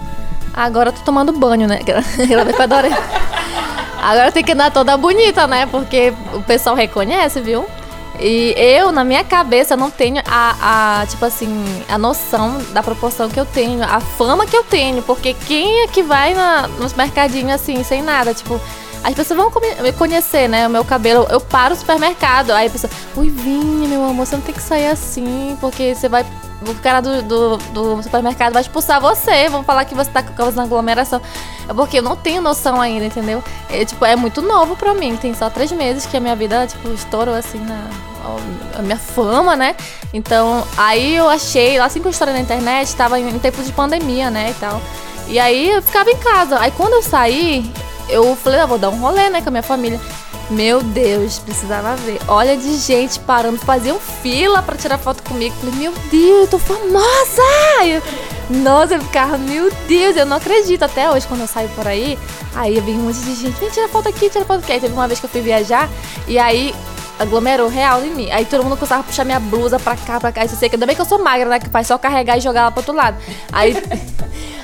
Agora 0.58 0.88
eu 0.88 0.92
tô 0.92 1.02
tomando 1.02 1.32
banho, 1.32 1.68
né? 1.68 1.78
Pra 1.84 2.66
Agora 4.02 4.32
tem 4.32 4.42
que 4.42 4.50
andar 4.50 4.72
toda 4.72 4.96
bonita, 4.96 5.46
né? 5.46 5.66
Porque 5.66 6.12
o 6.34 6.42
pessoal 6.42 6.74
reconhece, 6.74 7.40
viu? 7.40 7.64
E 8.18 8.54
eu, 8.56 8.90
na 8.90 9.04
minha 9.04 9.22
cabeça, 9.22 9.76
não 9.76 9.88
tenho 9.88 10.20
a, 10.26 11.02
a, 11.02 11.06
tipo 11.06 11.24
assim, 11.24 11.84
a 11.88 11.96
noção 11.96 12.58
da 12.72 12.82
proporção 12.82 13.28
que 13.28 13.38
eu 13.38 13.46
tenho, 13.46 13.84
a 13.84 14.00
fama 14.00 14.46
que 14.46 14.56
eu 14.56 14.64
tenho. 14.64 15.00
Porque 15.02 15.32
quem 15.32 15.84
é 15.84 15.86
que 15.86 16.02
vai 16.02 16.34
na, 16.34 16.66
nos 16.66 16.92
mercadinhos 16.92 17.52
assim, 17.52 17.84
sem 17.84 18.02
nada? 18.02 18.34
Tipo, 18.34 18.60
as 19.02 19.14
pessoas 19.14 19.38
vão 19.38 19.52
me 19.82 19.92
conhecer, 19.92 20.48
né? 20.48 20.66
O 20.66 20.70
meu 20.70 20.84
cabelo, 20.84 21.26
eu 21.30 21.40
paro 21.40 21.74
no 21.74 21.80
supermercado. 21.80 22.50
Aí 22.50 22.66
a 22.66 22.70
pessoa, 22.70 22.90
ui, 23.16 23.30
Vinha, 23.30 23.88
meu 23.88 24.04
amor, 24.04 24.26
você 24.26 24.36
não 24.36 24.42
tem 24.42 24.54
que 24.54 24.62
sair 24.62 24.88
assim, 24.88 25.56
porque 25.60 25.94
você 25.94 26.08
vai 26.08 26.26
o 26.66 26.74
cara 26.76 27.00
do, 27.00 27.22
do, 27.22 27.56
do, 27.56 28.02
supermercado 28.02 28.52
vai 28.52 28.62
expulsar 28.62 29.00
você, 29.00 29.48
vão 29.48 29.62
falar 29.62 29.84
que 29.84 29.94
você 29.94 30.10
tá 30.10 30.22
causando 30.22 30.62
aglomeração. 30.62 31.20
É 31.68 31.72
porque 31.72 31.98
eu 31.98 32.02
não 32.02 32.16
tenho 32.16 32.42
noção 32.42 32.80
ainda, 32.80 33.04
entendeu? 33.04 33.42
É, 33.70 33.84
tipo, 33.84 34.04
é 34.04 34.16
muito 34.16 34.42
novo 34.42 34.74
pra 34.74 34.92
mim. 34.94 35.16
Tem 35.16 35.34
só 35.34 35.48
três 35.48 35.70
meses 35.70 36.04
que 36.04 36.16
a 36.16 36.20
minha 36.20 36.34
vida, 36.34 36.66
tipo, 36.66 36.92
estourou 36.92 37.34
assim 37.34 37.60
na. 37.60 37.88
A 38.76 38.82
minha 38.82 38.98
fama, 38.98 39.56
né? 39.56 39.74
Então, 40.12 40.66
aí 40.76 41.14
eu 41.14 41.28
achei, 41.28 41.78
que 41.78 42.06
eu 42.06 42.10
estourei 42.10 42.34
na 42.34 42.40
internet, 42.40 42.94
tava 42.94 43.18
em 43.18 43.38
tempo 43.38 43.62
de 43.62 43.72
pandemia, 43.72 44.30
né? 44.30 44.50
E 44.50 44.54
tal. 44.54 44.82
E 45.28 45.38
aí 45.38 45.70
eu 45.70 45.80
ficava 45.80 46.10
em 46.10 46.16
casa. 46.16 46.58
Aí 46.58 46.70
quando 46.72 46.94
eu 46.94 47.02
saí, 47.02 47.70
eu 48.08 48.34
falei, 48.36 48.60
ah, 48.60 48.66
vou 48.66 48.78
dar 48.78 48.90
um 48.90 48.98
rolê, 48.98 49.28
né, 49.30 49.42
com 49.42 49.48
a 49.48 49.52
minha 49.52 49.62
família. 49.62 50.00
Meu 50.50 50.82
Deus, 50.82 51.38
precisava 51.38 51.94
ver. 51.96 52.18
Olha 52.26 52.56
de 52.56 52.74
gente 52.78 53.20
parando, 53.20 53.58
faziam 53.58 53.98
fila 54.00 54.62
para 54.62 54.76
tirar 54.76 54.96
foto 54.96 55.22
comigo. 55.22 55.54
Falei, 55.56 55.74
meu 55.74 55.92
Deus, 56.10 56.40
eu 56.40 56.48
tô 56.48 56.58
famosa! 56.58 57.42
Eu, 57.84 58.02
nossa, 58.48 58.94
eu 58.94 59.00
ficava, 59.02 59.36
meu 59.36 59.70
Deus, 59.86 60.16
eu 60.16 60.24
não 60.24 60.38
acredito. 60.38 60.82
Até 60.82 61.10
hoje, 61.10 61.26
quando 61.26 61.42
eu 61.42 61.46
saio 61.46 61.68
por 61.70 61.86
aí, 61.86 62.18
aí 62.54 62.80
vi 62.80 62.92
um 62.92 63.02
monte 63.02 63.18
de 63.18 63.34
gente, 63.34 63.60
vem 63.60 63.68
tirar 63.68 63.88
foto 63.88 64.08
aqui, 64.08 64.30
tira 64.30 64.44
foto 64.44 64.60
aqui. 64.60 64.72
Aí 64.72 64.80
teve 64.80 64.94
uma 64.94 65.06
vez 65.06 65.20
que 65.20 65.26
eu 65.26 65.30
fui 65.30 65.42
viajar 65.42 65.86
e 66.26 66.38
aí 66.38 66.74
aglomerou 67.18 67.68
real 67.68 68.02
em 68.02 68.10
mim. 68.14 68.30
Aí 68.30 68.46
todo 68.46 68.64
mundo 68.64 68.76
começava 68.76 69.02
a 69.02 69.04
puxar 69.04 69.24
minha 69.24 69.40
blusa 69.40 69.78
pra 69.78 69.96
cá, 69.96 70.18
pra 70.18 70.32
cá. 70.32 70.46
Você 70.46 70.56
sei 70.56 70.70
que 70.70 70.76
ainda 70.76 70.86
bem 70.86 70.96
que 70.96 71.02
eu 71.02 71.06
sou 71.06 71.22
magra, 71.22 71.46
né? 71.46 71.58
Que 71.58 71.68
faz 71.68 71.86
só 71.86 71.98
carregar 71.98 72.38
e 72.38 72.40
jogar 72.40 72.62
ela 72.62 72.70
pro 72.70 72.80
outro 72.80 72.94
lado. 72.94 73.18
Aí. 73.52 73.74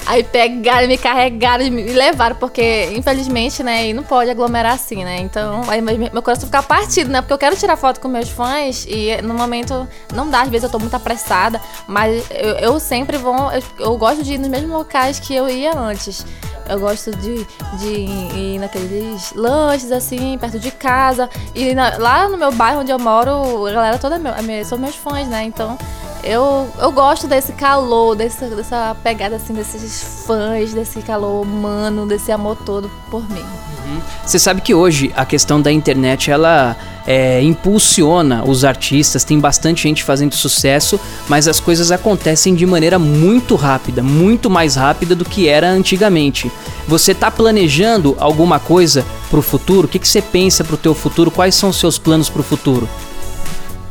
Aí 0.07 0.23
pegaram, 0.23 0.87
me 0.87 0.99
carregaram 0.99 1.65
me 1.71 1.83
levaram, 1.83 2.37
porque 2.37 2.91
infelizmente, 2.95 3.63
né, 3.63 3.89
e 3.89 3.95
não 3.95 4.03
pode 4.03 4.31
aglomerar 4.31 4.73
assim, 4.73 5.03
né? 5.03 5.19
Então, 5.21 5.63
aí 5.69 5.81
meu 5.81 6.23
coração 6.23 6.47
fica 6.47 6.63
partido, 6.63 7.11
né? 7.11 7.23
Porque 7.23 7.33
eu 7.33 7.39
quero 7.39 7.57
tirar 7.57 7.77
foto 7.77 8.01
com 8.01 8.09
meus 8.09 8.29
fãs 8.29 8.87
e 8.89 9.21
no 9.23 9.33
momento 9.33 9.89
não 10.15 10.29
dá, 10.29 10.43
às 10.43 10.49
vezes 10.49 10.65
eu 10.65 10.71
tô 10.71 10.79
muito 10.79 10.95
apressada, 10.95 11.61
mas 11.87 12.23
eu, 12.31 12.57
eu 12.57 12.81
sempre 12.81 13.17
vou, 13.17 13.51
eu, 13.51 13.63
eu, 13.79 13.97
gosto 13.97 14.23
de 14.23 14.35
ir 14.35 14.39
nos 14.39 14.49
mesmos 14.49 14.71
locais 14.71 15.19
que 15.19 15.35
eu 15.35 15.49
ia 15.49 15.77
antes. 15.77 16.25
Eu 16.69 16.81
gosto 16.81 17.11
de, 17.17 17.47
de 17.79 17.89
ir 17.89 18.59
naqueles 18.59 19.33
lanches, 19.35 19.93
assim, 19.93 20.39
perto 20.39 20.59
de 20.59 20.71
casa. 20.71 21.29
E 21.55 21.75
na, 21.75 21.99
lá 21.99 22.27
no 22.27 22.39
meu 22.39 22.51
bairro 22.53 22.81
onde 22.81 22.91
eu 22.91 22.99
moro, 22.99 23.67
a 23.67 23.73
galera 23.73 23.99
toda 23.99 24.17
é 24.17 24.19
meu, 24.19 24.33
é 24.33 24.65
são 24.65 24.79
meus 24.79 24.95
fãs, 24.95 25.29
né? 25.29 25.45
Então 25.45 25.77
eu, 26.25 26.69
eu 26.81 26.91
gosto 26.91 27.27
desse 27.27 27.53
calor, 27.53 28.17
dessa, 28.17 28.49
dessa 28.49 28.97
pegada 29.03 29.37
assim, 29.37 29.53
desses 29.53 30.25
fãs, 30.27 30.73
desse 30.73 31.01
calor 31.03 31.43
humano, 31.43 32.07
desse 32.07 32.33
amor 32.33 32.57
todo 32.57 32.91
por 33.11 33.29
mim. 33.31 33.45
Uhum. 33.87 34.01
Você 34.25 34.39
sabe 34.39 34.61
que 34.61 34.75
hoje 34.75 35.13
a 35.15 35.25
questão 35.25 35.61
da 35.61 35.71
internet 35.71 36.31
ela 36.31 36.77
é, 37.07 37.43
impulsiona 37.43 38.43
os 38.45 38.65
artistas, 38.65 39.25
tem 39.25 39.39
bastante 39.39 39.83
gente 39.83 40.03
fazendo 40.03 40.35
sucesso, 40.35 40.99
mas 41.29 41.47
as 41.47 41.61
coisas 41.61 41.93
acontecem 41.93 42.55
de 42.55 42.65
maneira 42.65 42.99
muito 42.99 43.55
rápida, 43.55 44.03
muito 44.03 44.49
mais 44.49 44.77
rápida 44.77 45.15
do 45.15 45.25
que 45.25 45.49
era 45.49 45.69
antigamente. 45.69 46.51
Você 46.89 47.13
está 47.13 47.31
planejando 47.31 48.17
alguma 48.19 48.59
coisa 48.59 49.05
para 49.29 49.39
o 49.39 49.43
futuro? 49.43 49.87
O 49.87 49.91
que, 49.91 49.99
que 49.99 50.09
você 50.09 50.23
pensa 50.23 50.65
para 50.65 50.75
o 50.75 50.79
teu 50.79 50.95
futuro? 50.95 51.31
Quais 51.31 51.55
são 51.55 51.69
os 51.71 51.79
seus 51.79 51.99
planos 51.99 52.29
para 52.29 52.41
o 52.41 52.45
futuro? 52.45 52.89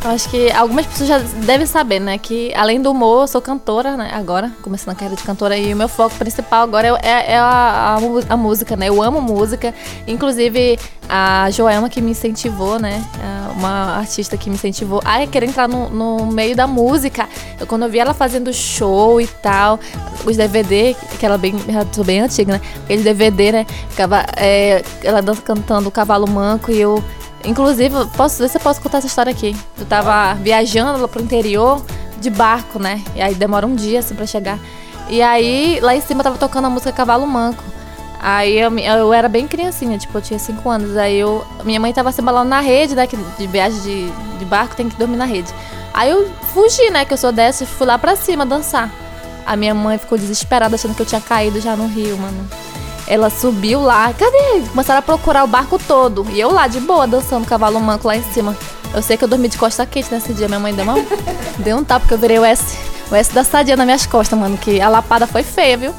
Acho 0.03 0.29
que 0.29 0.51
algumas 0.51 0.85
pessoas 0.85 1.07
já 1.07 1.17
devem 1.45 1.65
saber, 1.65 1.99
né? 1.99 2.17
Que 2.17 2.53
além 2.55 2.81
do 2.81 2.91
humor, 2.91 3.21
eu 3.23 3.27
sou 3.27 3.41
cantora, 3.41 3.95
né? 3.95 4.11
Agora, 4.13 4.51
começando 4.61 4.89
a 4.89 4.95
carreira 4.95 5.15
de 5.15 5.23
cantora, 5.23 5.57
e 5.57 5.73
o 5.73 5.77
meu 5.77 5.87
foco 5.87 6.13
principal 6.17 6.63
agora 6.63 6.87
é, 6.87 6.91
é, 7.01 7.31
é 7.31 7.37
a, 7.37 7.97
a, 7.97 8.33
a, 8.33 8.37
música, 8.37 8.75
né? 8.75 8.89
Eu 8.89 9.01
amo 9.01 9.21
música. 9.21 9.73
Inclusive, 10.05 10.77
a 11.07 11.49
Joelma 11.51 11.89
que 11.89 12.01
me 12.01 12.11
incentivou, 12.11 12.79
né? 12.79 13.01
É 13.17 13.57
uma 13.57 13.97
artista 13.97 14.35
que 14.35 14.49
me 14.49 14.55
incentivou 14.55 15.01
a 15.05 15.25
querer 15.25 15.47
entrar 15.47 15.69
no, 15.69 15.89
no 15.89 16.25
meio 16.25 16.53
da 16.53 16.67
música. 16.67 17.29
Eu, 17.57 17.65
quando 17.65 17.83
eu 17.83 17.89
vi 17.89 17.99
ela 17.99 18.13
fazendo 18.13 18.51
show 18.51 19.21
e 19.21 19.27
tal, 19.27 19.79
os 20.25 20.35
DVD, 20.35 20.97
que 21.17 21.25
ela 21.25 21.37
bem, 21.37 21.55
ela 21.65 21.87
bem 22.03 22.19
antiga, 22.19 22.53
né? 22.53 22.61
Aquele 22.83 23.03
DVD, 23.03 23.53
né? 23.53 23.65
Ficava, 23.89 24.25
é, 24.35 24.83
ela 25.01 25.21
cantando 25.45 25.87
o 25.87 25.91
Cavalo 25.91 26.27
Manco 26.27 26.71
e 26.71 26.81
eu 26.81 27.01
Inclusive, 27.43 28.05
posso 28.15 28.39
ver 28.39 28.49
se 28.49 28.57
eu 28.57 28.61
posso 28.61 28.81
contar 28.81 28.99
essa 28.99 29.07
história 29.07 29.31
aqui. 29.31 29.55
Eu 29.77 29.85
tava 29.85 30.33
viajando 30.35 31.01
lá 31.01 31.07
pro 31.07 31.21
interior 31.21 31.83
de 32.19 32.29
barco, 32.29 32.79
né? 32.79 33.01
E 33.15 33.21
aí 33.21 33.35
demora 33.35 33.67
um 33.67 33.75
dia 33.75 33.99
assim 33.99 34.15
pra 34.15 34.25
chegar. 34.25 34.57
E 35.09 35.21
aí 35.21 35.79
lá 35.81 35.95
em 35.95 36.01
cima 36.01 36.23
tava 36.23 36.37
tocando 36.37 36.65
a 36.65 36.69
música 36.69 36.91
Cavalo 36.91 37.27
Manco. 37.27 37.63
Aí 38.21 38.57
eu, 38.57 38.71
eu 38.79 39.13
era 39.13 39.27
bem 39.27 39.45
criancinha, 39.45 39.97
tipo, 39.97 40.17
eu 40.17 40.21
tinha 40.21 40.39
5 40.39 40.69
anos. 40.69 40.95
Aí 40.95 41.19
eu, 41.19 41.45
minha 41.65 41.79
mãe 41.79 41.91
tava 41.91 42.09
se 42.13 42.21
embalando 42.21 42.49
na 42.49 42.61
rede, 42.61 42.95
né? 42.95 43.05
Que 43.05 43.17
de 43.17 43.47
viagem 43.47 43.81
de, 43.81 44.11
de 44.39 44.45
barco 44.45 44.75
tem 44.75 44.87
que 44.87 44.95
dormir 44.95 45.17
na 45.17 45.25
rede. 45.25 45.53
Aí 45.93 46.09
eu 46.09 46.31
fugi, 46.53 46.89
né? 46.89 47.03
Que 47.03 47.13
eu 47.13 47.17
sou 47.17 47.33
dessa, 47.33 47.65
e 47.65 47.67
fui 47.67 47.85
lá 47.85 47.97
pra 47.97 48.15
cima 48.15 48.45
dançar. 48.45 48.89
A 49.45 49.57
minha 49.57 49.75
mãe 49.75 49.97
ficou 49.97 50.17
desesperada, 50.17 50.75
achando 50.75 50.95
que 50.95 51.01
eu 51.01 51.05
tinha 51.05 51.19
caído 51.19 51.59
já 51.59 51.75
no 51.75 51.85
rio, 51.85 52.17
mano. 52.17 52.47
Ela 53.07 53.29
subiu 53.29 53.81
lá, 53.81 54.13
cadê? 54.13 54.67
Começaram 54.69 54.99
a 54.99 55.01
procurar 55.01 55.43
o 55.43 55.47
barco 55.47 55.77
todo. 55.77 56.25
E 56.31 56.39
eu 56.39 56.51
lá, 56.51 56.67
de 56.67 56.79
boa, 56.79 57.05
dançando 57.05 57.45
cavalo 57.45 57.79
manco 57.79 58.07
lá 58.07 58.15
em 58.15 58.23
cima. 58.23 58.55
Eu 58.93 59.01
sei 59.01 59.17
que 59.17 59.23
eu 59.23 59.27
dormi 59.27 59.47
de 59.47 59.57
costa 59.57 59.85
quente 59.85 60.13
nesse 60.13 60.33
dia. 60.33 60.47
Minha 60.47 60.59
mãe 60.59 60.73
deu, 60.73 60.83
uma... 60.85 60.95
deu 61.59 61.77
um 61.77 61.83
tapa, 61.83 62.01
porque 62.01 62.13
eu 62.13 62.17
virei 62.17 62.39
o 62.39 62.45
S, 62.45 62.77
o 63.11 63.15
S 63.15 63.33
da 63.33 63.43
sadia 63.43 63.75
nas 63.75 63.85
minhas 63.85 64.05
costas, 64.05 64.37
mano. 64.37 64.57
Que 64.57 64.79
a 64.79 64.87
lapada 64.87 65.27
foi 65.27 65.43
feia, 65.43 65.75
viu? 65.75 65.93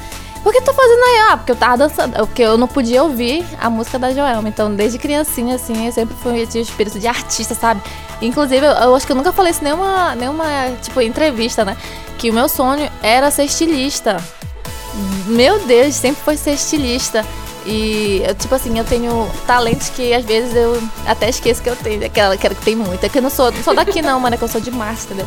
Por 0.44 0.52
que 0.52 0.60
tu 0.60 0.74
fazendo 0.74 1.02
aí? 1.02 1.18
Ah, 1.30 1.36
porque 1.38 1.52
eu 1.52 1.56
tava 1.56 1.76
dançando. 1.78 2.14
Porque 2.26 2.42
eu 2.42 2.56
não 2.56 2.68
podia 2.68 3.02
ouvir 3.02 3.44
a 3.60 3.68
música 3.68 3.98
da 3.98 4.12
Joelma. 4.12 4.48
Então, 4.48 4.74
desde 4.74 4.98
criancinha, 4.98 5.56
assim, 5.56 5.86
eu 5.86 5.92
sempre 5.92 6.14
fui, 6.14 6.42
eu 6.42 6.46
tinha 6.46 6.62
o 6.62 6.66
espírito 6.66 7.00
de 7.00 7.06
artista, 7.06 7.54
sabe? 7.54 7.82
Inclusive, 8.22 8.64
eu, 8.64 8.72
eu 8.72 8.94
acho 8.94 9.06
que 9.06 9.12
eu 9.12 9.16
nunca 9.16 9.32
falei 9.32 9.50
isso 9.50 9.60
em 9.62 9.64
nenhuma, 9.64 10.14
nenhuma, 10.14 10.44
tipo, 10.82 11.00
entrevista, 11.00 11.64
né? 11.64 11.76
Que 12.18 12.30
o 12.30 12.34
meu 12.34 12.48
sonho 12.48 12.90
era 13.02 13.30
ser 13.30 13.44
estilista 13.44 14.22
meu 15.26 15.58
Deus, 15.66 15.94
sempre 15.94 16.22
foi 16.22 16.36
ser 16.36 16.52
estilista. 16.52 17.24
E, 17.66 18.22
tipo 18.38 18.54
assim, 18.54 18.78
eu 18.78 18.84
tenho 18.84 19.26
talentos 19.46 19.88
que 19.88 20.12
às 20.12 20.24
vezes 20.24 20.54
eu 20.54 20.82
até 21.06 21.30
esqueço 21.30 21.62
que 21.62 21.70
eu 21.70 21.76
tenho. 21.76 22.04
Aquela 22.04 22.36
que 22.36 22.54
tem 22.56 22.76
muito. 22.76 23.04
É 23.04 23.08
que 23.08 23.18
eu 23.18 23.22
não 23.22 23.30
sou, 23.30 23.50
não 23.50 23.62
sou 23.62 23.74
daqui 23.74 24.02
não, 24.02 24.20
mano, 24.20 24.34
é 24.34 24.38
que 24.38 24.44
eu 24.44 24.48
sou 24.48 24.60
de 24.60 24.70
Marte, 24.70 25.04
entendeu? 25.04 25.26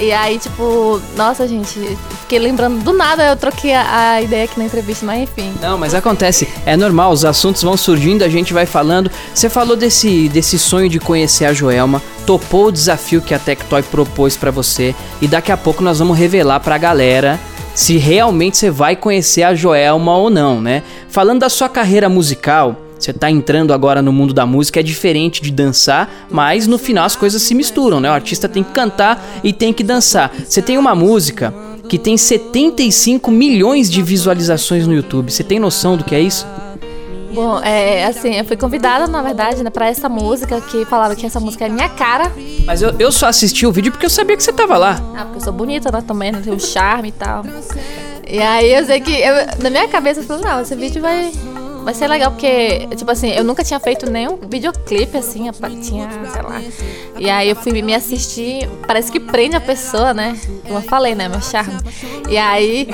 E 0.00 0.12
aí, 0.12 0.38
tipo, 0.38 0.98
nossa, 1.14 1.46
gente, 1.46 1.78
fiquei 2.22 2.38
lembrando 2.38 2.82
do 2.82 2.90
nada, 2.90 3.22
eu 3.26 3.36
troquei 3.36 3.74
a, 3.74 4.12
a, 4.12 4.22
ideia 4.22 4.44
aqui 4.44 4.58
na 4.58 4.64
entrevista, 4.64 5.04
mas 5.04 5.24
enfim. 5.24 5.52
Não, 5.60 5.76
mas 5.76 5.94
acontece, 5.94 6.48
é 6.64 6.74
normal, 6.74 7.12
os 7.12 7.22
assuntos 7.22 7.62
vão 7.62 7.76
surgindo, 7.76 8.24
a 8.24 8.28
gente 8.28 8.54
vai 8.54 8.64
falando. 8.64 9.10
Você 9.34 9.50
falou 9.50 9.76
desse, 9.76 10.30
desse 10.30 10.58
sonho 10.58 10.88
de 10.88 10.98
conhecer 10.98 11.44
a 11.44 11.52
Joelma, 11.52 12.00
topou 12.24 12.68
o 12.68 12.72
desafio 12.72 13.20
que 13.20 13.34
a 13.34 13.38
Tectoy 13.38 13.82
propôs 13.82 14.38
para 14.38 14.50
você, 14.50 14.94
e 15.20 15.28
daqui 15.28 15.52
a 15.52 15.56
pouco 15.56 15.82
nós 15.82 15.98
vamos 15.98 16.16
revelar 16.16 16.60
pra 16.60 16.78
galera 16.78 17.38
se 17.74 17.96
realmente 17.96 18.56
você 18.56 18.70
vai 18.70 18.96
conhecer 18.96 19.42
a 19.42 19.54
Joelma 19.54 20.16
ou 20.16 20.30
não, 20.30 20.60
né? 20.60 20.82
Falando 21.08 21.40
da 21.40 21.48
sua 21.48 21.68
carreira 21.68 22.08
musical, 22.08 22.76
você 22.98 23.12
tá 23.12 23.30
entrando 23.30 23.72
agora 23.72 24.02
no 24.02 24.12
mundo 24.12 24.34
da 24.34 24.44
música, 24.44 24.80
é 24.80 24.82
diferente 24.82 25.40
de 25.40 25.50
dançar, 25.50 26.26
mas 26.30 26.66
no 26.66 26.76
final 26.76 27.04
as 27.04 27.16
coisas 27.16 27.40
se 27.40 27.54
misturam, 27.54 27.98
né? 27.98 28.10
O 28.10 28.12
artista 28.12 28.48
tem 28.48 28.62
que 28.62 28.72
cantar 28.72 29.40
e 29.42 29.52
tem 29.52 29.72
que 29.72 29.82
dançar. 29.82 30.30
Você 30.46 30.60
tem 30.60 30.76
uma 30.76 30.94
música 30.94 31.54
que 31.88 31.98
tem 31.98 32.16
75 32.16 33.30
milhões 33.30 33.90
de 33.90 34.02
visualizações 34.02 34.86
no 34.86 34.94
YouTube. 34.94 35.32
Você 35.32 35.42
tem 35.42 35.58
noção 35.58 35.96
do 35.96 36.04
que 36.04 36.14
é 36.14 36.20
isso? 36.20 36.46
Bom, 37.32 37.60
é 37.60 38.06
assim, 38.06 38.34
eu 38.34 38.44
fui 38.44 38.56
convidada, 38.56 39.06
na 39.06 39.22
verdade, 39.22 39.62
né, 39.62 39.70
pra 39.70 39.86
essa 39.88 40.08
música, 40.08 40.60
que 40.60 40.84
falaram 40.84 41.14
que 41.14 41.24
essa 41.24 41.38
música 41.38 41.66
é 41.66 41.68
minha 41.68 41.88
cara. 41.88 42.32
Mas 42.66 42.82
eu, 42.82 42.94
eu 42.98 43.12
só 43.12 43.26
assisti 43.26 43.66
o 43.66 43.72
vídeo 43.72 43.92
porque 43.92 44.06
eu 44.06 44.10
sabia 44.10 44.36
que 44.36 44.42
você 44.42 44.52
tava 44.52 44.76
lá. 44.76 45.00
Ah, 45.16 45.24
porque 45.24 45.38
eu 45.38 45.44
sou 45.44 45.52
bonita, 45.52 45.90
né, 45.92 46.02
também, 46.06 46.32
né, 46.32 46.40
tenho 46.42 46.56
um 46.56 46.60
charme 46.60 47.08
e 47.08 47.12
tal. 47.12 47.44
E 48.28 48.40
aí 48.40 48.72
eu 48.72 48.84
sei 48.84 49.00
que, 49.00 49.12
eu, 49.12 49.34
na 49.60 49.70
minha 49.70 49.88
cabeça, 49.88 50.20
eu 50.20 50.24
falei, 50.24 50.44
não, 50.44 50.60
esse 50.60 50.74
vídeo 50.74 51.00
vai, 51.00 51.32
Vai 51.84 51.94
ser 51.94 52.08
legal 52.08 52.30
porque, 52.30 52.86
tipo 52.94 53.10
assim, 53.10 53.30
eu 53.30 53.42
nunca 53.42 53.64
tinha 53.64 53.80
feito 53.80 54.08
nenhum 54.10 54.36
videoclipe 54.36 55.16
assim, 55.16 55.50
tinha, 55.82 56.08
sei 56.32 56.42
lá. 56.42 56.62
E 57.18 57.28
aí 57.28 57.48
eu 57.48 57.56
fui 57.56 57.82
me 57.82 57.94
assistir, 57.94 58.68
parece 58.86 59.10
que 59.10 59.18
prende 59.18 59.56
a 59.56 59.60
pessoa, 59.60 60.12
né? 60.12 60.38
Como 60.62 60.78
eu 60.78 60.82
falei, 60.82 61.14
né? 61.14 61.28
Meu 61.28 61.40
charme. 61.40 61.78
E 62.28 62.36
aí, 62.36 62.88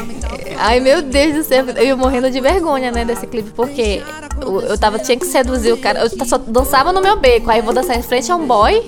ai 0.58 0.80
meu 0.80 1.02
Deus 1.02 1.34
do 1.34 1.44
céu, 1.44 1.64
eu 1.76 1.84
ia 1.84 1.96
morrendo 1.96 2.30
de 2.30 2.40
vergonha, 2.40 2.90
né, 2.90 3.04
desse 3.04 3.26
clipe, 3.26 3.50
porque 3.50 4.02
eu, 4.40 4.78
tava, 4.78 4.98
tinha 4.98 5.18
que 5.18 5.26
seduzir 5.26 5.72
o 5.72 5.76
cara, 5.76 6.00
eu 6.00 6.26
só 6.26 6.38
dançava 6.38 6.92
no 6.92 7.00
meu 7.00 7.16
beco, 7.16 7.50
aí 7.50 7.58
eu 7.58 7.64
vou 7.64 7.74
dançar 7.74 7.98
em 7.98 8.02
frente 8.02 8.30
a 8.30 8.36
um 8.36 8.46
boy. 8.46 8.82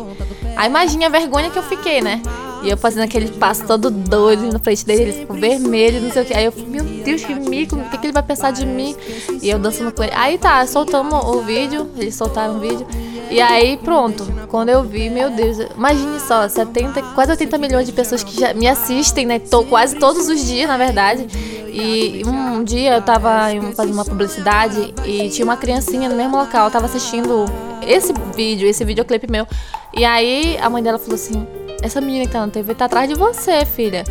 Aí 0.57 0.69
imagine 0.69 1.05
a 1.05 1.09
vergonha 1.09 1.50
que 1.50 1.59
eu 1.59 1.62
fiquei, 1.62 2.00
né? 2.00 2.23
E 2.62 2.71
eu 2.71 2.76
fazendo 2.76 3.05
aquele 3.05 3.28
passo 3.28 3.64
todo 3.64 3.90
doido 3.90 4.52
na 4.52 4.59
frente 4.59 4.85
dele, 4.85 5.02
ele 5.02 5.12
ficou 5.12 5.37
vermelho, 5.37 6.00
não 6.00 6.11
sei 6.11 6.23
o 6.23 6.25
que. 6.25 6.35
Aí 6.35 6.45
eu 6.45 6.52
meu 6.67 6.85
Deus, 7.09 7.25
que 7.25 7.35
mico, 7.35 7.77
o 7.77 7.88
que, 7.88 7.97
que 7.97 8.07
ele 8.07 8.12
vai 8.12 8.23
pensar 8.23 8.50
de 8.50 8.67
mim? 8.67 8.95
E 9.41 9.49
eu 9.49 9.59
dançando 9.59 9.91
com 9.93 10.03
ele. 10.03 10.12
Aí 10.15 10.37
tá, 10.37 10.67
soltamos 10.67 11.15
o 11.25 11.41
vídeo, 11.41 11.91
eles 11.97 12.15
soltaram 12.15 12.57
o 12.57 12.61
vídeo. 12.61 12.87
E 13.31 13.41
aí, 13.41 13.79
pronto. 13.79 14.27
Quando 14.49 14.69
eu 14.69 14.83
vi, 14.83 15.09
meu 15.09 15.31
Deus, 15.31 15.59
imagine 15.75 16.21
só, 16.21 16.47
70, 16.47 17.03
quase 17.15 17.31
80 17.31 17.57
milhões 17.57 17.87
de 17.87 17.93
pessoas 17.93 18.23
que 18.23 18.38
já 18.38 18.53
me 18.53 18.67
assistem, 18.67 19.25
né? 19.25 19.38
Tô, 19.38 19.65
quase 19.65 19.97
todos 19.97 20.29
os 20.29 20.47
dias, 20.47 20.69
na 20.69 20.77
verdade. 20.77 21.27
E 21.71 22.23
um 22.27 22.62
dia 22.62 22.97
eu 22.97 23.03
tava 23.03 23.49
fazendo 23.75 23.95
uma 23.95 24.05
publicidade 24.05 24.95
e 25.05 25.31
tinha 25.31 25.45
uma 25.45 25.57
criancinha 25.57 26.09
no 26.09 26.17
mesmo 26.17 26.37
local, 26.37 26.67
eu 26.67 26.71
tava 26.71 26.87
assistindo 26.87 27.47
esse 27.87 28.12
vídeo, 28.35 28.69
esse 28.69 28.85
videoclipe 28.85 29.31
meu. 29.31 29.47
E 29.95 30.05
aí 30.05 30.59
a 30.61 30.69
mãe 30.69 30.83
dela 30.83 30.99
falou 30.99 31.15
assim: 31.15 31.47
essa 31.83 32.00
menina 32.00 32.27
que 32.27 32.33
tá 32.33 32.45
na 32.45 32.53
TV 32.53 32.75
tá 32.75 32.87
atrás 32.87 33.09
de 33.09 33.15
você, 33.15 33.65
filha. 33.65 34.05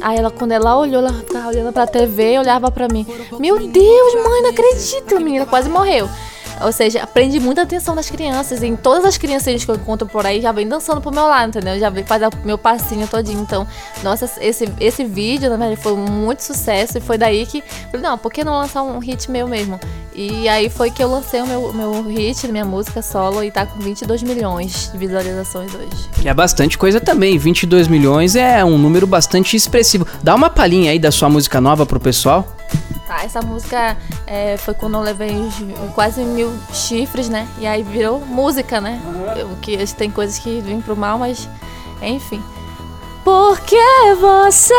Aí 0.00 0.18
ela, 0.18 0.30
quando 0.30 0.52
ela 0.52 0.76
olhou, 0.76 1.00
ela 1.00 1.12
ficava 1.12 1.48
olhando 1.48 1.72
pra 1.72 1.86
TV 1.86 2.38
olhava 2.38 2.70
pra 2.70 2.88
mim. 2.88 3.06
Meu 3.38 3.58
Deus, 3.58 4.14
mãe, 4.14 4.42
não 4.42 4.50
acredito, 4.50 5.20
menina 5.20 5.46
quase 5.46 5.68
morreu. 5.68 6.08
Ou 6.60 6.72
seja, 6.72 7.06
prende 7.06 7.38
muita 7.38 7.62
atenção 7.62 7.94
das 7.94 8.10
crianças. 8.10 8.62
E 8.62 8.76
todas 8.76 9.04
as 9.04 9.16
crianças 9.16 9.64
que 9.64 9.70
eu 9.70 9.76
encontro 9.76 10.08
por 10.08 10.26
aí 10.26 10.40
já 10.40 10.50
vem 10.50 10.66
dançando 10.66 11.00
pro 11.00 11.12
meu 11.12 11.26
lado, 11.26 11.50
entendeu? 11.50 11.78
Já 11.78 11.88
vem 11.88 12.04
fazer 12.04 12.26
o 12.26 12.30
meu 12.44 12.58
passinho 12.58 13.06
todinho. 13.06 13.40
Então, 13.40 13.66
nossa, 14.02 14.30
esse, 14.40 14.68
esse 14.80 15.04
vídeo, 15.04 15.48
na 15.48 15.56
verdade, 15.56 15.80
foi 15.80 15.94
muito 15.94 16.40
sucesso. 16.40 16.98
E 16.98 17.00
foi 17.00 17.16
daí 17.16 17.46
que. 17.46 17.62
Falei, 17.62 18.02
não, 18.02 18.18
por 18.18 18.32
que 18.32 18.42
não 18.42 18.54
lançar 18.54 18.82
um 18.82 18.98
hit 18.98 19.30
meu 19.30 19.46
mesmo? 19.46 19.78
E 20.20 20.48
aí 20.48 20.68
foi 20.68 20.90
que 20.90 21.00
eu 21.00 21.08
lancei 21.08 21.40
o 21.40 21.46
meu, 21.46 21.72
meu 21.72 22.02
hit, 22.02 22.48
minha 22.48 22.64
música 22.64 23.00
solo, 23.00 23.44
e 23.44 23.52
tá 23.52 23.64
com 23.64 23.78
22 23.78 24.24
milhões 24.24 24.90
de 24.90 24.98
visualizações 24.98 25.72
hoje. 25.72 26.08
Que 26.20 26.28
é 26.28 26.34
bastante 26.34 26.76
coisa 26.76 27.00
também. 27.00 27.38
22 27.38 27.86
milhões 27.86 28.34
é 28.34 28.64
um 28.64 28.76
número 28.76 29.06
bastante 29.06 29.56
expressivo. 29.56 30.04
Dá 30.20 30.34
uma 30.34 30.50
palhinha 30.50 30.90
aí 30.90 30.98
da 30.98 31.12
sua 31.12 31.28
música 31.28 31.60
nova 31.60 31.86
pro 31.86 32.00
pessoal. 32.00 32.52
Tá, 33.06 33.22
essa 33.22 33.40
música 33.40 33.96
é, 34.26 34.56
foi 34.56 34.74
quando 34.74 34.94
eu 34.94 35.02
levei 35.02 35.36
quase 35.94 36.24
mil 36.24 36.52
chifres, 36.72 37.28
né? 37.28 37.46
E 37.60 37.64
aí 37.64 37.84
virou 37.84 38.18
música, 38.18 38.80
né? 38.80 39.00
Uhum. 39.06 39.54
que 39.62 39.76
tem 39.94 40.10
coisas 40.10 40.36
que 40.36 40.60
vêm 40.60 40.80
pro 40.80 40.96
mal, 40.96 41.16
mas 41.16 41.48
enfim. 42.02 42.42
Porque 43.22 43.78
você 44.20 44.74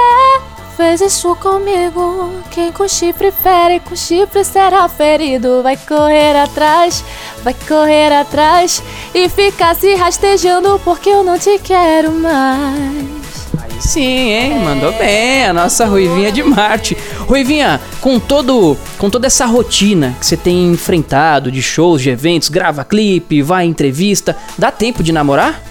fez 0.79 1.01
isso 1.01 1.36
comigo. 1.36 2.31
Quem 2.51 2.71
com 2.71 2.88
chifre 2.88 3.33
fere, 3.33 3.81
com 3.81 3.98
chifre 3.98 4.45
será 4.45 4.88
ferido. 4.88 5.62
Vai 5.62 5.75
correr 5.75 6.38
atrás, 6.38 7.03
vai 7.43 7.53
correr 7.67 8.13
atrás 8.13 8.81
e 9.13 9.27
ficar 9.27 9.75
se 9.75 9.93
rastejando 9.95 10.79
porque 10.86 11.09
eu 11.09 11.21
não 11.21 11.38
te 11.38 11.59
quero 11.59 12.13
mais. 12.13 13.50
Aí 13.62 13.81
sim, 13.81 14.31
hein? 14.31 14.53
É. 14.53 14.63
Mandou 14.63 14.93
bem, 14.93 15.43
a 15.48 15.51
nossa 15.51 15.83
Ruivinha 15.83 16.31
de 16.31 16.41
Marte. 16.43 16.98
Ruivinha, 17.27 17.81
com 18.00 18.17
todo, 18.17 18.77
com 18.98 19.09
toda 19.09 19.27
essa 19.27 19.45
rotina 19.45 20.15
que 20.17 20.25
você 20.25 20.38
tem 20.38 20.71
enfrentado 20.71 21.51
de 21.51 21.62
shows, 21.62 22.01
de 22.01 22.09
eventos, 22.09 22.48
grava 22.48 22.86
clipe, 22.86 23.41
vai 23.41 23.65
em 23.65 23.69
entrevista, 23.69 24.33
dá 24.57 24.71
tempo 24.71 25.03
de 25.03 25.12
namorar? 25.12 25.62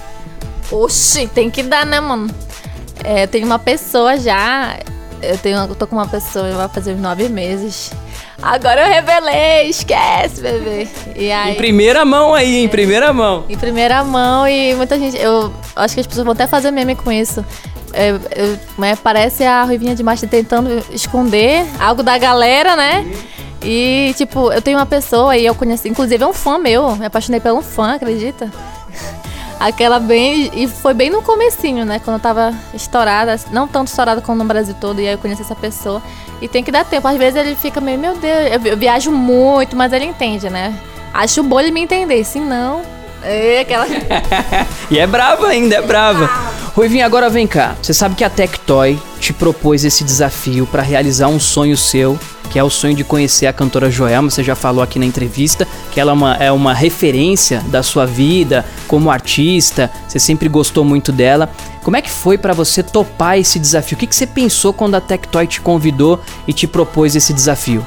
Oxi, 0.70 1.26
tem 1.28 1.50
que 1.50 1.62
dar, 1.62 1.86
né, 1.86 1.98
mano? 1.98 2.28
É, 3.02 3.26
tem 3.26 3.42
uma 3.42 3.58
pessoa 3.58 4.18
já 4.18 4.76
eu 5.22 5.38
tenho, 5.38 5.58
eu 5.58 5.75
tô 5.75 5.87
com 5.87 5.96
uma 5.96 6.06
pessoa, 6.06 6.50
vai 6.52 6.68
fazer 6.68 6.94
uns 6.94 7.00
nove 7.00 7.28
meses. 7.28 7.90
Agora 8.40 8.87
eu 8.87 8.92
revelei, 8.92 9.68
esquece, 9.68 10.40
bebê. 10.40 10.88
E 11.16 11.30
aí, 11.30 11.52
em 11.52 11.56
primeira 11.56 12.04
mão 12.04 12.34
aí, 12.34 12.64
em 12.64 12.68
primeira 12.68 13.12
mão. 13.12 13.44
Em 13.48 13.56
primeira 13.56 14.04
mão 14.04 14.46
e 14.46 14.75
muita 14.75 14.98
gente. 14.98 15.16
Eu 15.16 15.52
acho 15.75 15.94
que 15.94 16.00
as 16.00 16.06
pessoas 16.06 16.25
vão 16.25 16.32
até 16.32 16.46
fazer 16.46 16.70
meme 16.70 16.94
com 16.94 17.10
isso. 17.10 17.44
É, 17.92 18.10
eu, 18.10 18.84
é, 18.84 18.96
parece 18.96 19.44
a 19.44 19.64
Ruivinha 19.64 19.94
de 19.94 20.02
Master 20.02 20.28
tentando 20.28 20.84
esconder 20.90 21.66
algo 21.80 22.02
da 22.02 22.16
galera, 22.16 22.76
né? 22.76 23.04
E, 23.62 24.14
tipo, 24.16 24.52
eu 24.52 24.62
tenho 24.62 24.78
uma 24.78 24.87
pessoa 24.87 25.37
e 25.37 25.44
eu 25.44 25.54
conheci, 25.54 25.88
inclusive 25.88 26.22
é 26.22 26.26
um 26.26 26.32
fã 26.32 26.58
meu, 26.58 26.94
me 26.96 27.06
apaixonei 27.06 27.40
por 27.40 27.52
um 27.52 27.62
fã, 27.62 27.94
acredita? 27.94 28.50
Aquela 29.60 29.98
bem. 29.98 30.50
E 30.54 30.68
foi 30.68 30.94
bem 30.94 31.10
no 31.10 31.22
comecinho, 31.22 31.84
né? 31.84 31.98
Quando 31.98 32.16
eu 32.16 32.22
tava 32.22 32.54
estourada. 32.72 33.38
Não 33.50 33.66
tanto 33.66 33.88
estourada 33.88 34.20
como 34.20 34.38
no 34.38 34.44
Brasil 34.44 34.74
todo. 34.80 35.00
E 35.00 35.06
aí 35.06 35.14
eu 35.14 35.18
conheci 35.18 35.42
essa 35.42 35.56
pessoa. 35.56 36.02
E 36.40 36.48
tem 36.48 36.62
que 36.62 36.70
dar 36.70 36.84
tempo. 36.84 37.08
Às 37.08 37.16
vezes 37.16 37.40
ele 37.40 37.54
fica 37.56 37.80
meio, 37.80 37.98
meu 37.98 38.16
Deus, 38.16 38.64
eu, 38.64 38.76
viajo 38.76 39.10
muito, 39.10 39.74
mas 39.74 39.92
ele 39.92 40.04
entende, 40.04 40.48
né? 40.48 40.78
Acho 41.12 41.42
bom 41.42 41.58
ele 41.58 41.70
me 41.70 41.80
entender. 41.80 42.22
Se 42.24 42.38
não. 42.38 42.97
É 43.22 43.60
aquela. 43.60 43.87
e 44.90 44.98
é 44.98 45.06
brava 45.06 45.48
ainda, 45.48 45.76
é 45.76 45.82
brava. 45.82 46.28
Ruivinha, 46.75 47.04
agora 47.06 47.28
vem 47.28 47.46
cá. 47.46 47.76
Você 47.82 47.92
sabe 47.92 48.14
que 48.14 48.22
a 48.22 48.30
Tectoy 48.30 48.98
te 49.18 49.32
propôs 49.32 49.84
esse 49.84 50.04
desafio 50.04 50.66
para 50.66 50.82
realizar 50.82 51.26
um 51.26 51.40
sonho 51.40 51.76
seu, 51.76 52.18
que 52.50 52.58
é 52.58 52.62
o 52.62 52.70
sonho 52.70 52.94
de 52.94 53.02
conhecer 53.02 53.46
a 53.46 53.52
cantora 53.52 53.90
Joelma. 53.90 54.30
Você 54.30 54.44
já 54.44 54.54
falou 54.54 54.82
aqui 54.82 54.98
na 54.98 55.04
entrevista 55.04 55.66
que 55.90 55.98
ela 55.98 56.12
é 56.12 56.14
uma, 56.14 56.34
é 56.37 56.52
uma 56.52 56.72
referência 56.72 57.60
da 57.66 57.82
sua 57.82 58.06
vida 58.06 58.64
como 58.87 59.10
artista. 59.10 59.90
Você 60.06 60.20
sempre 60.20 60.48
gostou 60.48 60.84
muito 60.84 61.10
dela. 61.10 61.50
Como 61.82 61.96
é 61.96 62.02
que 62.02 62.10
foi 62.10 62.38
para 62.38 62.54
você 62.54 62.82
topar 62.82 63.38
esse 63.38 63.58
desafio? 63.58 63.96
O 63.96 63.98
que, 63.98 64.06
que 64.06 64.14
você 64.14 64.26
pensou 64.26 64.72
quando 64.72 64.94
a 64.94 65.00
Tectoy 65.00 65.46
te 65.46 65.60
convidou 65.60 66.20
e 66.46 66.52
te 66.52 66.66
propôs 66.68 67.16
esse 67.16 67.32
desafio? 67.32 67.84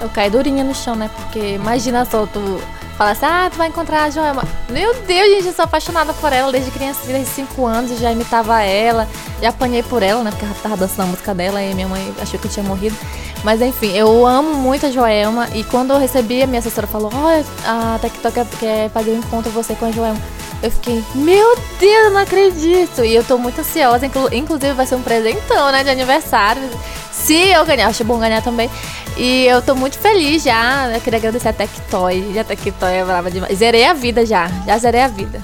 Eu 0.00 0.08
caí 0.08 0.30
durinha 0.30 0.64
no 0.64 0.74
chão, 0.74 0.96
né? 0.96 1.10
Porque 1.14 1.56
imagina 1.56 2.06
só, 2.06 2.24
tu 2.24 2.58
fala 3.00 3.12
assim, 3.12 3.24
ah, 3.24 3.48
tu 3.50 3.56
vai 3.56 3.68
encontrar 3.68 4.04
a 4.04 4.10
Joelma. 4.10 4.44
Meu 4.68 4.92
Deus, 4.92 5.30
gente, 5.30 5.46
eu 5.46 5.54
sou 5.54 5.64
apaixonada 5.64 6.12
por 6.12 6.30
ela 6.34 6.52
desde 6.52 6.70
criança, 6.70 7.00
desde 7.06 7.30
5 7.30 7.64
anos, 7.64 7.98
já 7.98 8.12
imitava 8.12 8.60
ela, 8.60 9.08
já 9.40 9.48
apanhei 9.48 9.82
por 9.82 10.02
ela, 10.02 10.22
né? 10.22 10.30
Porque 10.30 10.44
ela 10.44 10.54
tava 10.62 10.76
dançando 10.76 11.04
a 11.04 11.06
música 11.06 11.34
dela 11.34 11.62
e 11.62 11.72
minha 11.74 11.88
mãe 11.88 12.14
achou 12.20 12.38
que 12.38 12.46
eu 12.46 12.50
tinha 12.50 12.62
morrido. 12.62 12.94
Mas 13.42 13.62
enfim, 13.62 13.96
eu 13.96 14.26
amo 14.26 14.52
muito 14.52 14.84
a 14.84 14.90
Joelma 14.90 15.48
e 15.54 15.64
quando 15.64 15.94
eu 15.94 15.98
recebi, 15.98 16.42
a 16.42 16.46
minha 16.46 16.58
assessora 16.58 16.86
falou, 16.86 17.10
olha, 17.14 17.42
a 17.64 17.98
TikTok 18.02 18.44
quer 18.58 18.90
fazer 18.90 19.12
um 19.12 19.20
encontro 19.20 19.50
você 19.50 19.74
com 19.74 19.86
a 19.86 19.90
Joelma. 19.90 20.20
Eu 20.62 20.70
fiquei, 20.70 21.02
meu 21.14 21.56
Deus, 21.78 22.04
eu 22.04 22.10
não 22.10 22.20
acredito. 22.20 23.02
E 23.02 23.14
eu 23.14 23.24
tô 23.24 23.38
muito 23.38 23.62
ansiosa, 23.62 24.04
inclusive 24.30 24.74
vai 24.74 24.84
ser 24.84 24.96
um 24.96 25.02
presentão, 25.02 25.72
né, 25.72 25.82
de 25.82 25.88
aniversário. 25.88 26.60
Se 27.10 27.48
eu 27.48 27.64
ganhar, 27.64 27.88
acho 27.88 28.04
bom 28.04 28.18
ganhar 28.18 28.42
também. 28.42 28.68
E 29.22 29.44
eu 29.46 29.60
tô 29.60 29.74
muito 29.74 29.98
feliz 29.98 30.42
já. 30.42 30.88
Eu 30.88 31.00
queria 31.02 31.18
agradecer 31.18 31.48
a 31.48 31.52
Tectoy. 31.52 32.38
A 32.38 32.42
Tectoy 32.42 32.90
é 32.90 33.04
brava 33.04 33.30
demais. 33.30 33.58
Zerei 33.58 33.84
a 33.84 33.92
vida 33.92 34.24
já. 34.24 34.48
Já 34.66 34.78
zerei 34.78 35.02
a 35.02 35.08
vida. 35.08 35.42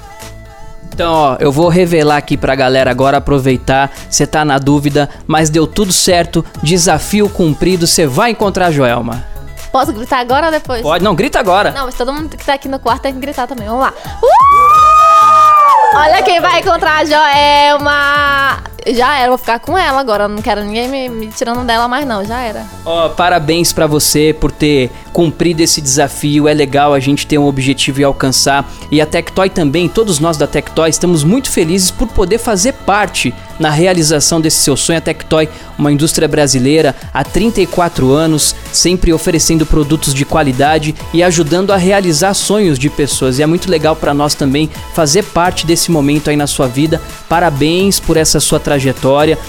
Então, 0.88 1.12
ó, 1.12 1.36
eu 1.38 1.52
vou 1.52 1.68
revelar 1.68 2.16
aqui 2.16 2.38
pra 2.38 2.54
galera 2.54 2.90
agora, 2.90 3.18
aproveitar. 3.18 3.92
Você 4.08 4.26
tá 4.26 4.46
na 4.46 4.58
dúvida, 4.58 5.10
mas 5.26 5.50
deu 5.50 5.66
tudo 5.66 5.92
certo. 5.92 6.42
Desafio 6.62 7.28
cumprido, 7.28 7.86
você 7.86 8.06
vai 8.06 8.30
encontrar 8.30 8.68
a 8.68 8.70
Joelma. 8.70 9.22
Posso 9.70 9.92
gritar 9.92 10.20
agora 10.20 10.46
ou 10.46 10.52
depois? 10.52 10.80
Pode, 10.80 11.04
não, 11.04 11.14
grita 11.14 11.38
agora. 11.38 11.70
Não, 11.70 11.84
mas 11.84 11.94
todo 11.96 12.14
mundo 12.14 12.34
que 12.34 12.46
tá 12.46 12.54
aqui 12.54 12.68
no 12.68 12.78
quarto 12.78 13.02
tem 13.02 13.12
que 13.12 13.20
gritar 13.20 13.46
também. 13.46 13.68
Vamos 13.68 13.82
lá. 13.82 13.92
Uh! 14.22 15.98
Olha 15.98 16.22
quem 16.22 16.40
vai 16.40 16.60
encontrar 16.60 17.00
a 17.00 17.04
Joelma! 17.04 18.75
Já 18.94 19.18
era, 19.18 19.28
vou 19.28 19.38
ficar 19.38 19.58
com 19.58 19.76
ela 19.76 20.00
agora. 20.00 20.28
Não 20.28 20.42
quero 20.42 20.62
ninguém 20.62 20.88
me, 20.88 21.08
me 21.08 21.26
tirando 21.28 21.64
dela 21.64 21.88
mais, 21.88 22.06
não. 22.06 22.24
Já 22.24 22.40
era. 22.40 22.64
Ó, 22.84 23.06
oh, 23.06 23.10
parabéns 23.10 23.72
para 23.72 23.86
você 23.86 24.34
por 24.38 24.52
ter 24.52 24.90
cumprido 25.12 25.62
esse 25.62 25.80
desafio. 25.80 26.46
É 26.46 26.54
legal 26.54 26.92
a 26.92 27.00
gente 27.00 27.26
ter 27.26 27.38
um 27.38 27.46
objetivo 27.46 28.00
e 28.00 28.04
alcançar. 28.04 28.70
E 28.90 29.00
a 29.00 29.06
Tectoy 29.06 29.50
também, 29.50 29.88
todos 29.88 30.18
nós 30.18 30.36
da 30.36 30.46
Tectoy, 30.46 30.90
estamos 30.90 31.24
muito 31.24 31.50
felizes 31.50 31.90
por 31.90 32.08
poder 32.08 32.38
fazer 32.38 32.72
parte 32.72 33.34
na 33.58 33.70
realização 33.70 34.40
desse 34.40 34.58
seu 34.58 34.76
sonho. 34.76 34.98
A 34.98 35.02
Tectoy, 35.02 35.48
uma 35.78 35.90
indústria 35.90 36.28
brasileira 36.28 36.94
há 37.12 37.24
34 37.24 38.12
anos, 38.12 38.54
sempre 38.72 39.12
oferecendo 39.12 39.66
produtos 39.66 40.12
de 40.12 40.24
qualidade 40.24 40.94
e 41.12 41.22
ajudando 41.22 41.72
a 41.72 41.76
realizar 41.76 42.34
sonhos 42.34 42.78
de 42.78 42.90
pessoas. 42.90 43.38
E 43.38 43.42
é 43.42 43.46
muito 43.46 43.70
legal 43.70 43.96
para 43.96 44.14
nós 44.14 44.34
também 44.34 44.70
fazer 44.94 45.22
parte 45.24 45.66
desse 45.66 45.90
momento 45.90 46.30
aí 46.30 46.36
na 46.36 46.46
sua 46.46 46.66
vida. 46.66 47.00
Parabéns 47.28 47.98
por 47.98 48.16
essa 48.16 48.38
sua 48.38 48.60
trajetória, 48.60 48.75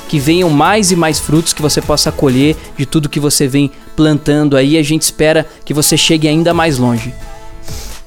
que 0.07 0.19
venham 0.19 0.49
mais 0.49 0.91
e 0.91 0.95
mais 0.95 1.19
frutos 1.19 1.53
que 1.53 1.61
você 1.61 1.81
possa 1.81 2.11
colher 2.11 2.55
de 2.77 2.85
tudo 2.85 3.09
que 3.09 3.19
você 3.19 3.47
vem 3.47 3.71
plantando 3.95 4.55
aí. 4.57 4.77
A 4.77 4.83
gente 4.83 5.03
espera 5.03 5.45
que 5.65 5.73
você 5.73 5.97
chegue 5.97 6.27
ainda 6.27 6.53
mais 6.53 6.77
longe. 6.77 7.13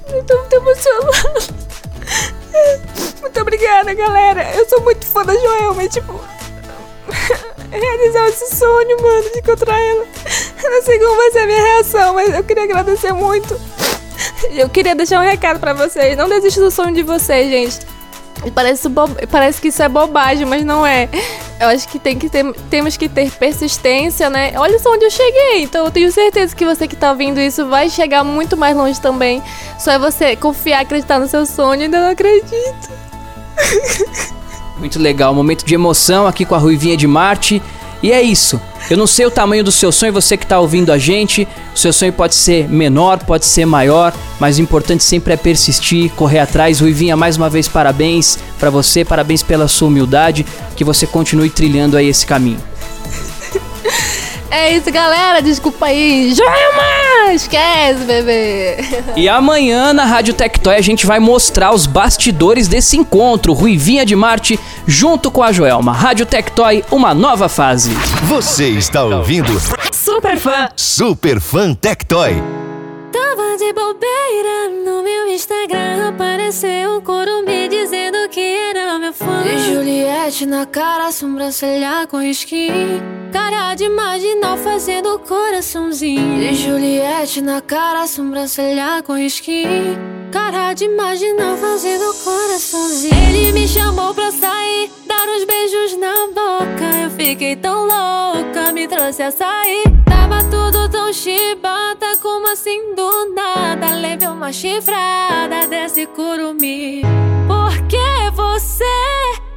Eu 0.08 0.22
tô 0.24 0.36
muito 0.36 0.54
emocionada. 0.54 1.54
Muito 3.20 3.40
obrigada, 3.40 3.94
galera. 3.94 4.52
Eu 4.54 4.68
sou 4.68 4.80
muito 4.82 5.06
fã 5.06 5.24
da 5.24 5.34
Joelma, 5.34 5.88
tipo. 5.88 6.20
Realizar 7.70 8.28
esse 8.28 8.56
sonho, 8.56 9.00
mano, 9.00 9.30
de 9.30 9.38
encontrar 9.38 9.78
ela. 9.78 10.04
Eu 10.62 10.70
não 10.70 10.82
sei 10.82 10.98
como 10.98 11.16
vai 11.16 11.30
ser 11.30 11.38
a 11.38 11.46
minha 11.46 11.62
reação, 11.62 12.14
mas 12.14 12.34
eu 12.34 12.42
queria 12.42 12.64
agradecer 12.64 13.12
muito. 13.12 13.58
Eu 14.50 14.68
queria 14.68 14.94
deixar 14.94 15.20
um 15.20 15.24
recado 15.24 15.60
para 15.60 15.72
vocês. 15.72 16.16
Não 16.16 16.28
desista 16.28 16.60
do 16.60 16.70
sonho 16.70 16.94
de 16.94 17.02
vocês, 17.02 17.48
gente. 17.48 17.86
Parece, 18.54 18.88
parece 19.30 19.60
que 19.60 19.68
isso 19.68 19.82
é 19.82 19.88
bobagem, 19.88 20.46
mas 20.46 20.64
não 20.64 20.86
é. 20.86 21.08
Eu 21.60 21.68
acho 21.68 21.86
que, 21.86 21.98
tem 21.98 22.18
que 22.18 22.28
ter, 22.30 22.50
temos 22.70 22.96
que 22.96 23.08
ter 23.08 23.30
persistência, 23.30 24.30
né? 24.30 24.52
Olha 24.56 24.78
só 24.78 24.92
onde 24.92 25.04
eu 25.04 25.10
cheguei. 25.10 25.62
Então 25.62 25.84
eu 25.84 25.90
tenho 25.90 26.10
certeza 26.10 26.56
que 26.56 26.64
você 26.64 26.88
que 26.88 26.96
tá 26.96 27.10
ouvindo 27.10 27.38
isso 27.38 27.66
vai 27.66 27.90
chegar 27.90 28.24
muito 28.24 28.56
mais 28.56 28.74
longe 28.74 29.00
também. 29.00 29.42
Só 29.78 29.92
é 29.92 29.98
você 29.98 30.34
confiar, 30.36 30.80
acreditar 30.80 31.18
no 31.18 31.28
seu 31.28 31.44
sonho. 31.44 31.82
Ainda 31.82 32.00
não 32.00 32.10
acredito. 32.10 32.90
Muito 34.78 34.98
legal, 34.98 35.34
momento 35.34 35.62
de 35.62 35.74
emoção 35.74 36.26
aqui 36.26 36.46
com 36.46 36.54
a 36.54 36.58
Ruivinha 36.58 36.96
de 36.96 37.06
Marte. 37.06 37.62
E 38.02 38.12
é 38.12 38.22
isso. 38.22 38.60
Eu 38.88 38.96
não 38.96 39.06
sei 39.06 39.26
o 39.26 39.30
tamanho 39.30 39.62
do 39.62 39.70
seu 39.70 39.92
sonho, 39.92 40.12
você 40.12 40.36
que 40.36 40.44
está 40.44 40.58
ouvindo 40.58 40.90
a 40.90 40.98
gente. 40.98 41.46
O 41.74 41.78
seu 41.78 41.92
sonho 41.92 42.12
pode 42.12 42.34
ser 42.34 42.68
menor, 42.68 43.18
pode 43.18 43.44
ser 43.44 43.66
maior, 43.66 44.14
mas 44.38 44.58
o 44.58 44.62
importante 44.62 45.04
sempre 45.04 45.34
é 45.34 45.36
persistir, 45.36 46.10
correr 46.12 46.38
atrás. 46.38 46.80
Ruivinha, 46.80 47.16
mais 47.16 47.36
uma 47.36 47.50
vez, 47.50 47.68
parabéns 47.68 48.38
para 48.58 48.70
você, 48.70 49.04
parabéns 49.04 49.42
pela 49.42 49.68
sua 49.68 49.88
humildade, 49.88 50.46
que 50.76 50.84
você 50.84 51.06
continue 51.06 51.50
trilhando 51.50 51.96
aí 51.96 52.08
esse 52.08 52.26
caminho. 52.26 52.58
É 54.50 54.72
isso, 54.72 54.90
galera. 54.90 55.40
Desculpa 55.40 55.86
aí. 55.86 56.34
Joelma! 56.34 57.32
Esquece, 57.32 58.04
bebê. 58.04 58.76
E 59.16 59.28
amanhã 59.28 59.92
na 59.92 60.04
Rádio 60.04 60.34
Tectoy 60.34 60.74
a 60.74 60.80
gente 60.80 61.06
vai 61.06 61.20
mostrar 61.20 61.72
os 61.72 61.86
bastidores 61.86 62.66
desse 62.66 62.96
encontro. 62.96 63.52
Ruivinha 63.52 64.04
de 64.04 64.16
Marte 64.16 64.58
junto 64.86 65.30
com 65.30 65.42
a 65.42 65.52
Joelma. 65.52 65.92
Rádio 65.92 66.26
Tectoy, 66.26 66.84
uma 66.90 67.14
nova 67.14 67.48
fase. 67.48 67.90
Você 68.24 68.68
está 68.70 69.04
ouvindo 69.04 69.52
Super 69.92 70.36
Fã. 70.36 70.68
Super 70.74 71.40
Fã 71.40 71.74
Tectoy. 71.74 72.69
Tava 73.20 73.54
de 73.58 73.70
bobeira 73.74 74.70
no 74.82 75.02
meu 75.02 75.28
Instagram. 75.28 76.08
Apareceu 76.08 76.96
um 76.96 77.00
coro 77.02 77.44
me 77.44 77.68
dizendo 77.68 78.16
que 78.30 78.40
era 78.40 78.98
meu 78.98 79.12
fã. 79.12 79.44
E 79.44 79.58
Juliette 79.58 80.46
na 80.46 80.64
cara, 80.64 81.12
sobrancelha 81.12 82.06
com 82.06 82.22
skin. 82.22 82.70
Cara 83.30 83.74
de 83.74 83.90
marginal 83.90 84.56
fazendo 84.56 85.18
coraçãozinho. 85.18 86.42
E 86.42 86.54
Juliette 86.54 87.42
na 87.42 87.60
cara, 87.60 88.06
sobrancelha 88.06 89.02
com 89.02 89.18
skin. 89.18 89.98
Cara 90.32 90.72
de 90.72 90.88
marginal 90.88 91.58
fazendo 91.58 92.14
coraçãozinho. 92.24 93.14
Ele 93.28 93.52
me 93.52 93.68
chamou 93.68 94.14
pra 94.14 94.32
sair, 94.32 94.90
dar 95.06 95.28
uns 95.28 95.44
beijos 95.44 95.98
na 95.98 96.26
boca. 96.28 96.86
Eu 97.04 97.10
fiquei 97.10 97.54
tão 97.54 97.82
louca, 97.82 98.72
me 98.72 98.88
trouxe 98.88 99.22
a 99.22 99.30
sair. 99.30 99.99
Tudo 100.50 100.88
tão 100.88 101.12
chibata, 101.12 102.16
como 102.20 102.50
assim 102.52 102.94
do 102.94 103.34
nada? 103.34 103.94
Levei 103.94 104.28
uma 104.28 104.52
chifrada 104.52 105.66
desse 105.68 106.06
curumi. 106.06 107.02
Por 107.46 107.86
que 107.86 108.30
você 108.34 108.84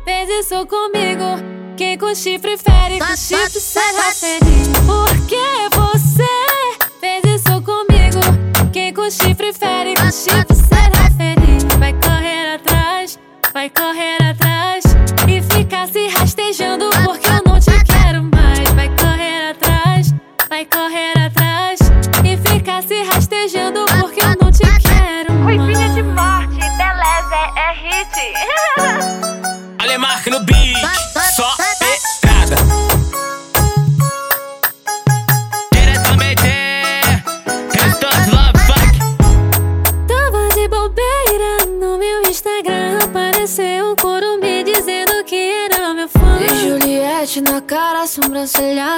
fez 0.05 0.29
isso 0.29 0.65
comigo? 0.67 1.53
Quem 1.75 1.97
com 1.97 2.13
chifre 2.13 2.57
fere, 2.57 2.99
com 2.99 3.15
chifre 3.15 3.59
será 3.59 4.11
feliz. 4.11 4.67
Por 4.85 5.27
que 5.27 5.69
você 5.75 6.23
fez 6.99 7.23
isso 7.25 7.61
comigo? 7.61 8.71
Quem 8.71 8.93
com 8.93 9.09
chifre 9.09 9.51
fere, 9.53 9.95
com 9.95 10.11
chifre 10.11 10.55
será 10.55 11.09
feliz. 11.17 11.63
Vai 11.79 11.93
correr 11.93 12.55
atrás, 12.55 13.19
vai 13.53 13.69
correr 13.69 14.13
atrás 14.13 14.22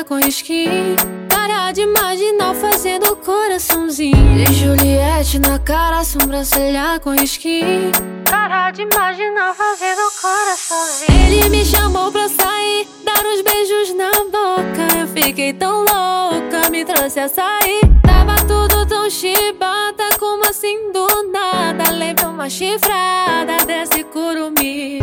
com 0.08 0.20
skin. 0.20 0.96
Cara 1.30 1.72
de 1.72 1.86
marginal 1.86 2.54
fazendo 2.56 3.16
coraçãozinho. 3.18 4.40
E 4.40 4.54
Juliette 4.54 5.40
na 5.40 5.58
cara, 5.60 6.04
sobrancelha 6.04 7.00
com 7.00 7.16
skin. 7.16 7.92
Cara 8.26 8.72
de 8.72 8.86
marginal 8.86 9.54
fazendo 9.54 10.02
coraçãozinho. 10.22 11.26
Ele 11.28 11.50
me 11.50 11.66
chamou 11.66 12.12
pra 12.12 12.30
sair, 12.30 12.88
dar 13.04 13.24
uns 13.26 13.42
beijos 13.42 13.96
na 13.96 14.12
boca. 14.26 15.00
Eu 15.00 15.08
fiquei 15.08 15.54
tão 15.54 15.80
louca, 15.80 16.70
me 16.70 16.86
trouxe 16.86 17.20
a 17.20 17.28
sair. 17.28 17.82
Tava 18.04 18.36
tudo 18.48 18.86
tão 18.86 19.10
chibata, 19.10 20.18
como 20.20 20.48
assim 20.48 20.92
do 20.92 21.08
nada? 21.32 21.92
Levei 21.92 22.26
uma 22.26 22.50
chifrada 22.50 23.66
desse 23.66 24.04
curumi. 24.04 25.00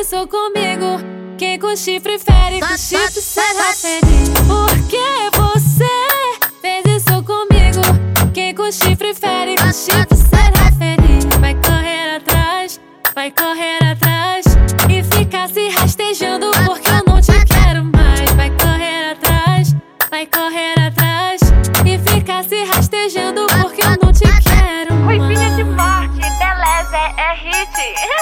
Isso 0.00 0.26
comigo? 0.26 1.00
Quem 1.36 1.58
com 1.58 1.76
chifre 1.76 2.18
fere, 2.18 2.60
com 2.60 2.76
chifre 2.76 3.20
será 3.20 3.72
feliz. 3.72 4.30
Por 4.46 4.88
que 4.88 5.30
você 5.36 5.84
fez 6.60 6.84
isso 6.86 7.22
comigo? 7.22 8.32
Quem 8.32 8.54
com 8.54 8.70
chifre 8.70 9.14
fere, 9.14 9.54
com 9.56 9.72
chifre 9.72 10.16
será 10.16 10.72
feliz. 10.78 11.24
Vai 11.40 11.54
correr 11.54 12.16
atrás, 12.16 12.80
vai 13.14 13.30
correr 13.30 13.78
atrás 13.84 14.44
e 14.88 15.02
ficar 15.02 15.48
se 15.48 15.68
rastejando 15.68 16.50
porque 16.64 16.90
eu 16.90 17.04
não 17.06 17.20
te 17.20 17.44
quero 17.44 17.84
mais. 17.84 18.30
Vai 18.36 18.50
correr 18.50 19.12
atrás, 19.12 19.76
vai 20.10 20.26
correr 20.26 20.78
atrás 20.78 21.40
e 21.84 21.98
ficar 21.98 22.44
se 22.44 22.64
rastejando 22.64 23.46
porque 23.60 23.82
eu 23.82 23.96
não 24.02 24.12
te 24.12 24.24
quero 24.42 24.94
mais. 24.94 25.18
Ruivinha 25.18 25.50
de 25.56 25.64
morte, 25.64 26.18
beleza, 26.18 26.96
é 27.18 27.34
hit. 27.34 28.12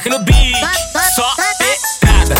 Alemarque 0.00 0.08
no 0.08 0.18
beat, 0.20 0.56
só 1.14 1.30
pedrada. 2.00 2.34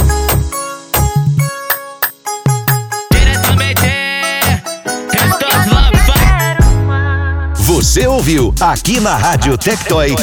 Diretamente, 3.13 3.87
Rest 5.13 5.43
of 5.43 5.69
Love 5.69 5.99
Fight. 6.07 6.59
Você 7.57 8.07
ouviu 8.07 8.55
aqui 8.61 8.99
na 9.01 9.15
Rádio 9.17 9.59
Tectoy. 9.59 10.17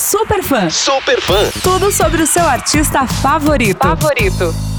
Super 0.00 0.42
fã. 0.44 0.70
Super 0.70 1.20
fã. 1.20 1.50
Tudo 1.62 1.90
sobre 1.90 2.22
o 2.22 2.26
seu 2.26 2.44
artista 2.46 3.06
favorito. 3.06 3.78
Favorito. 3.80 4.69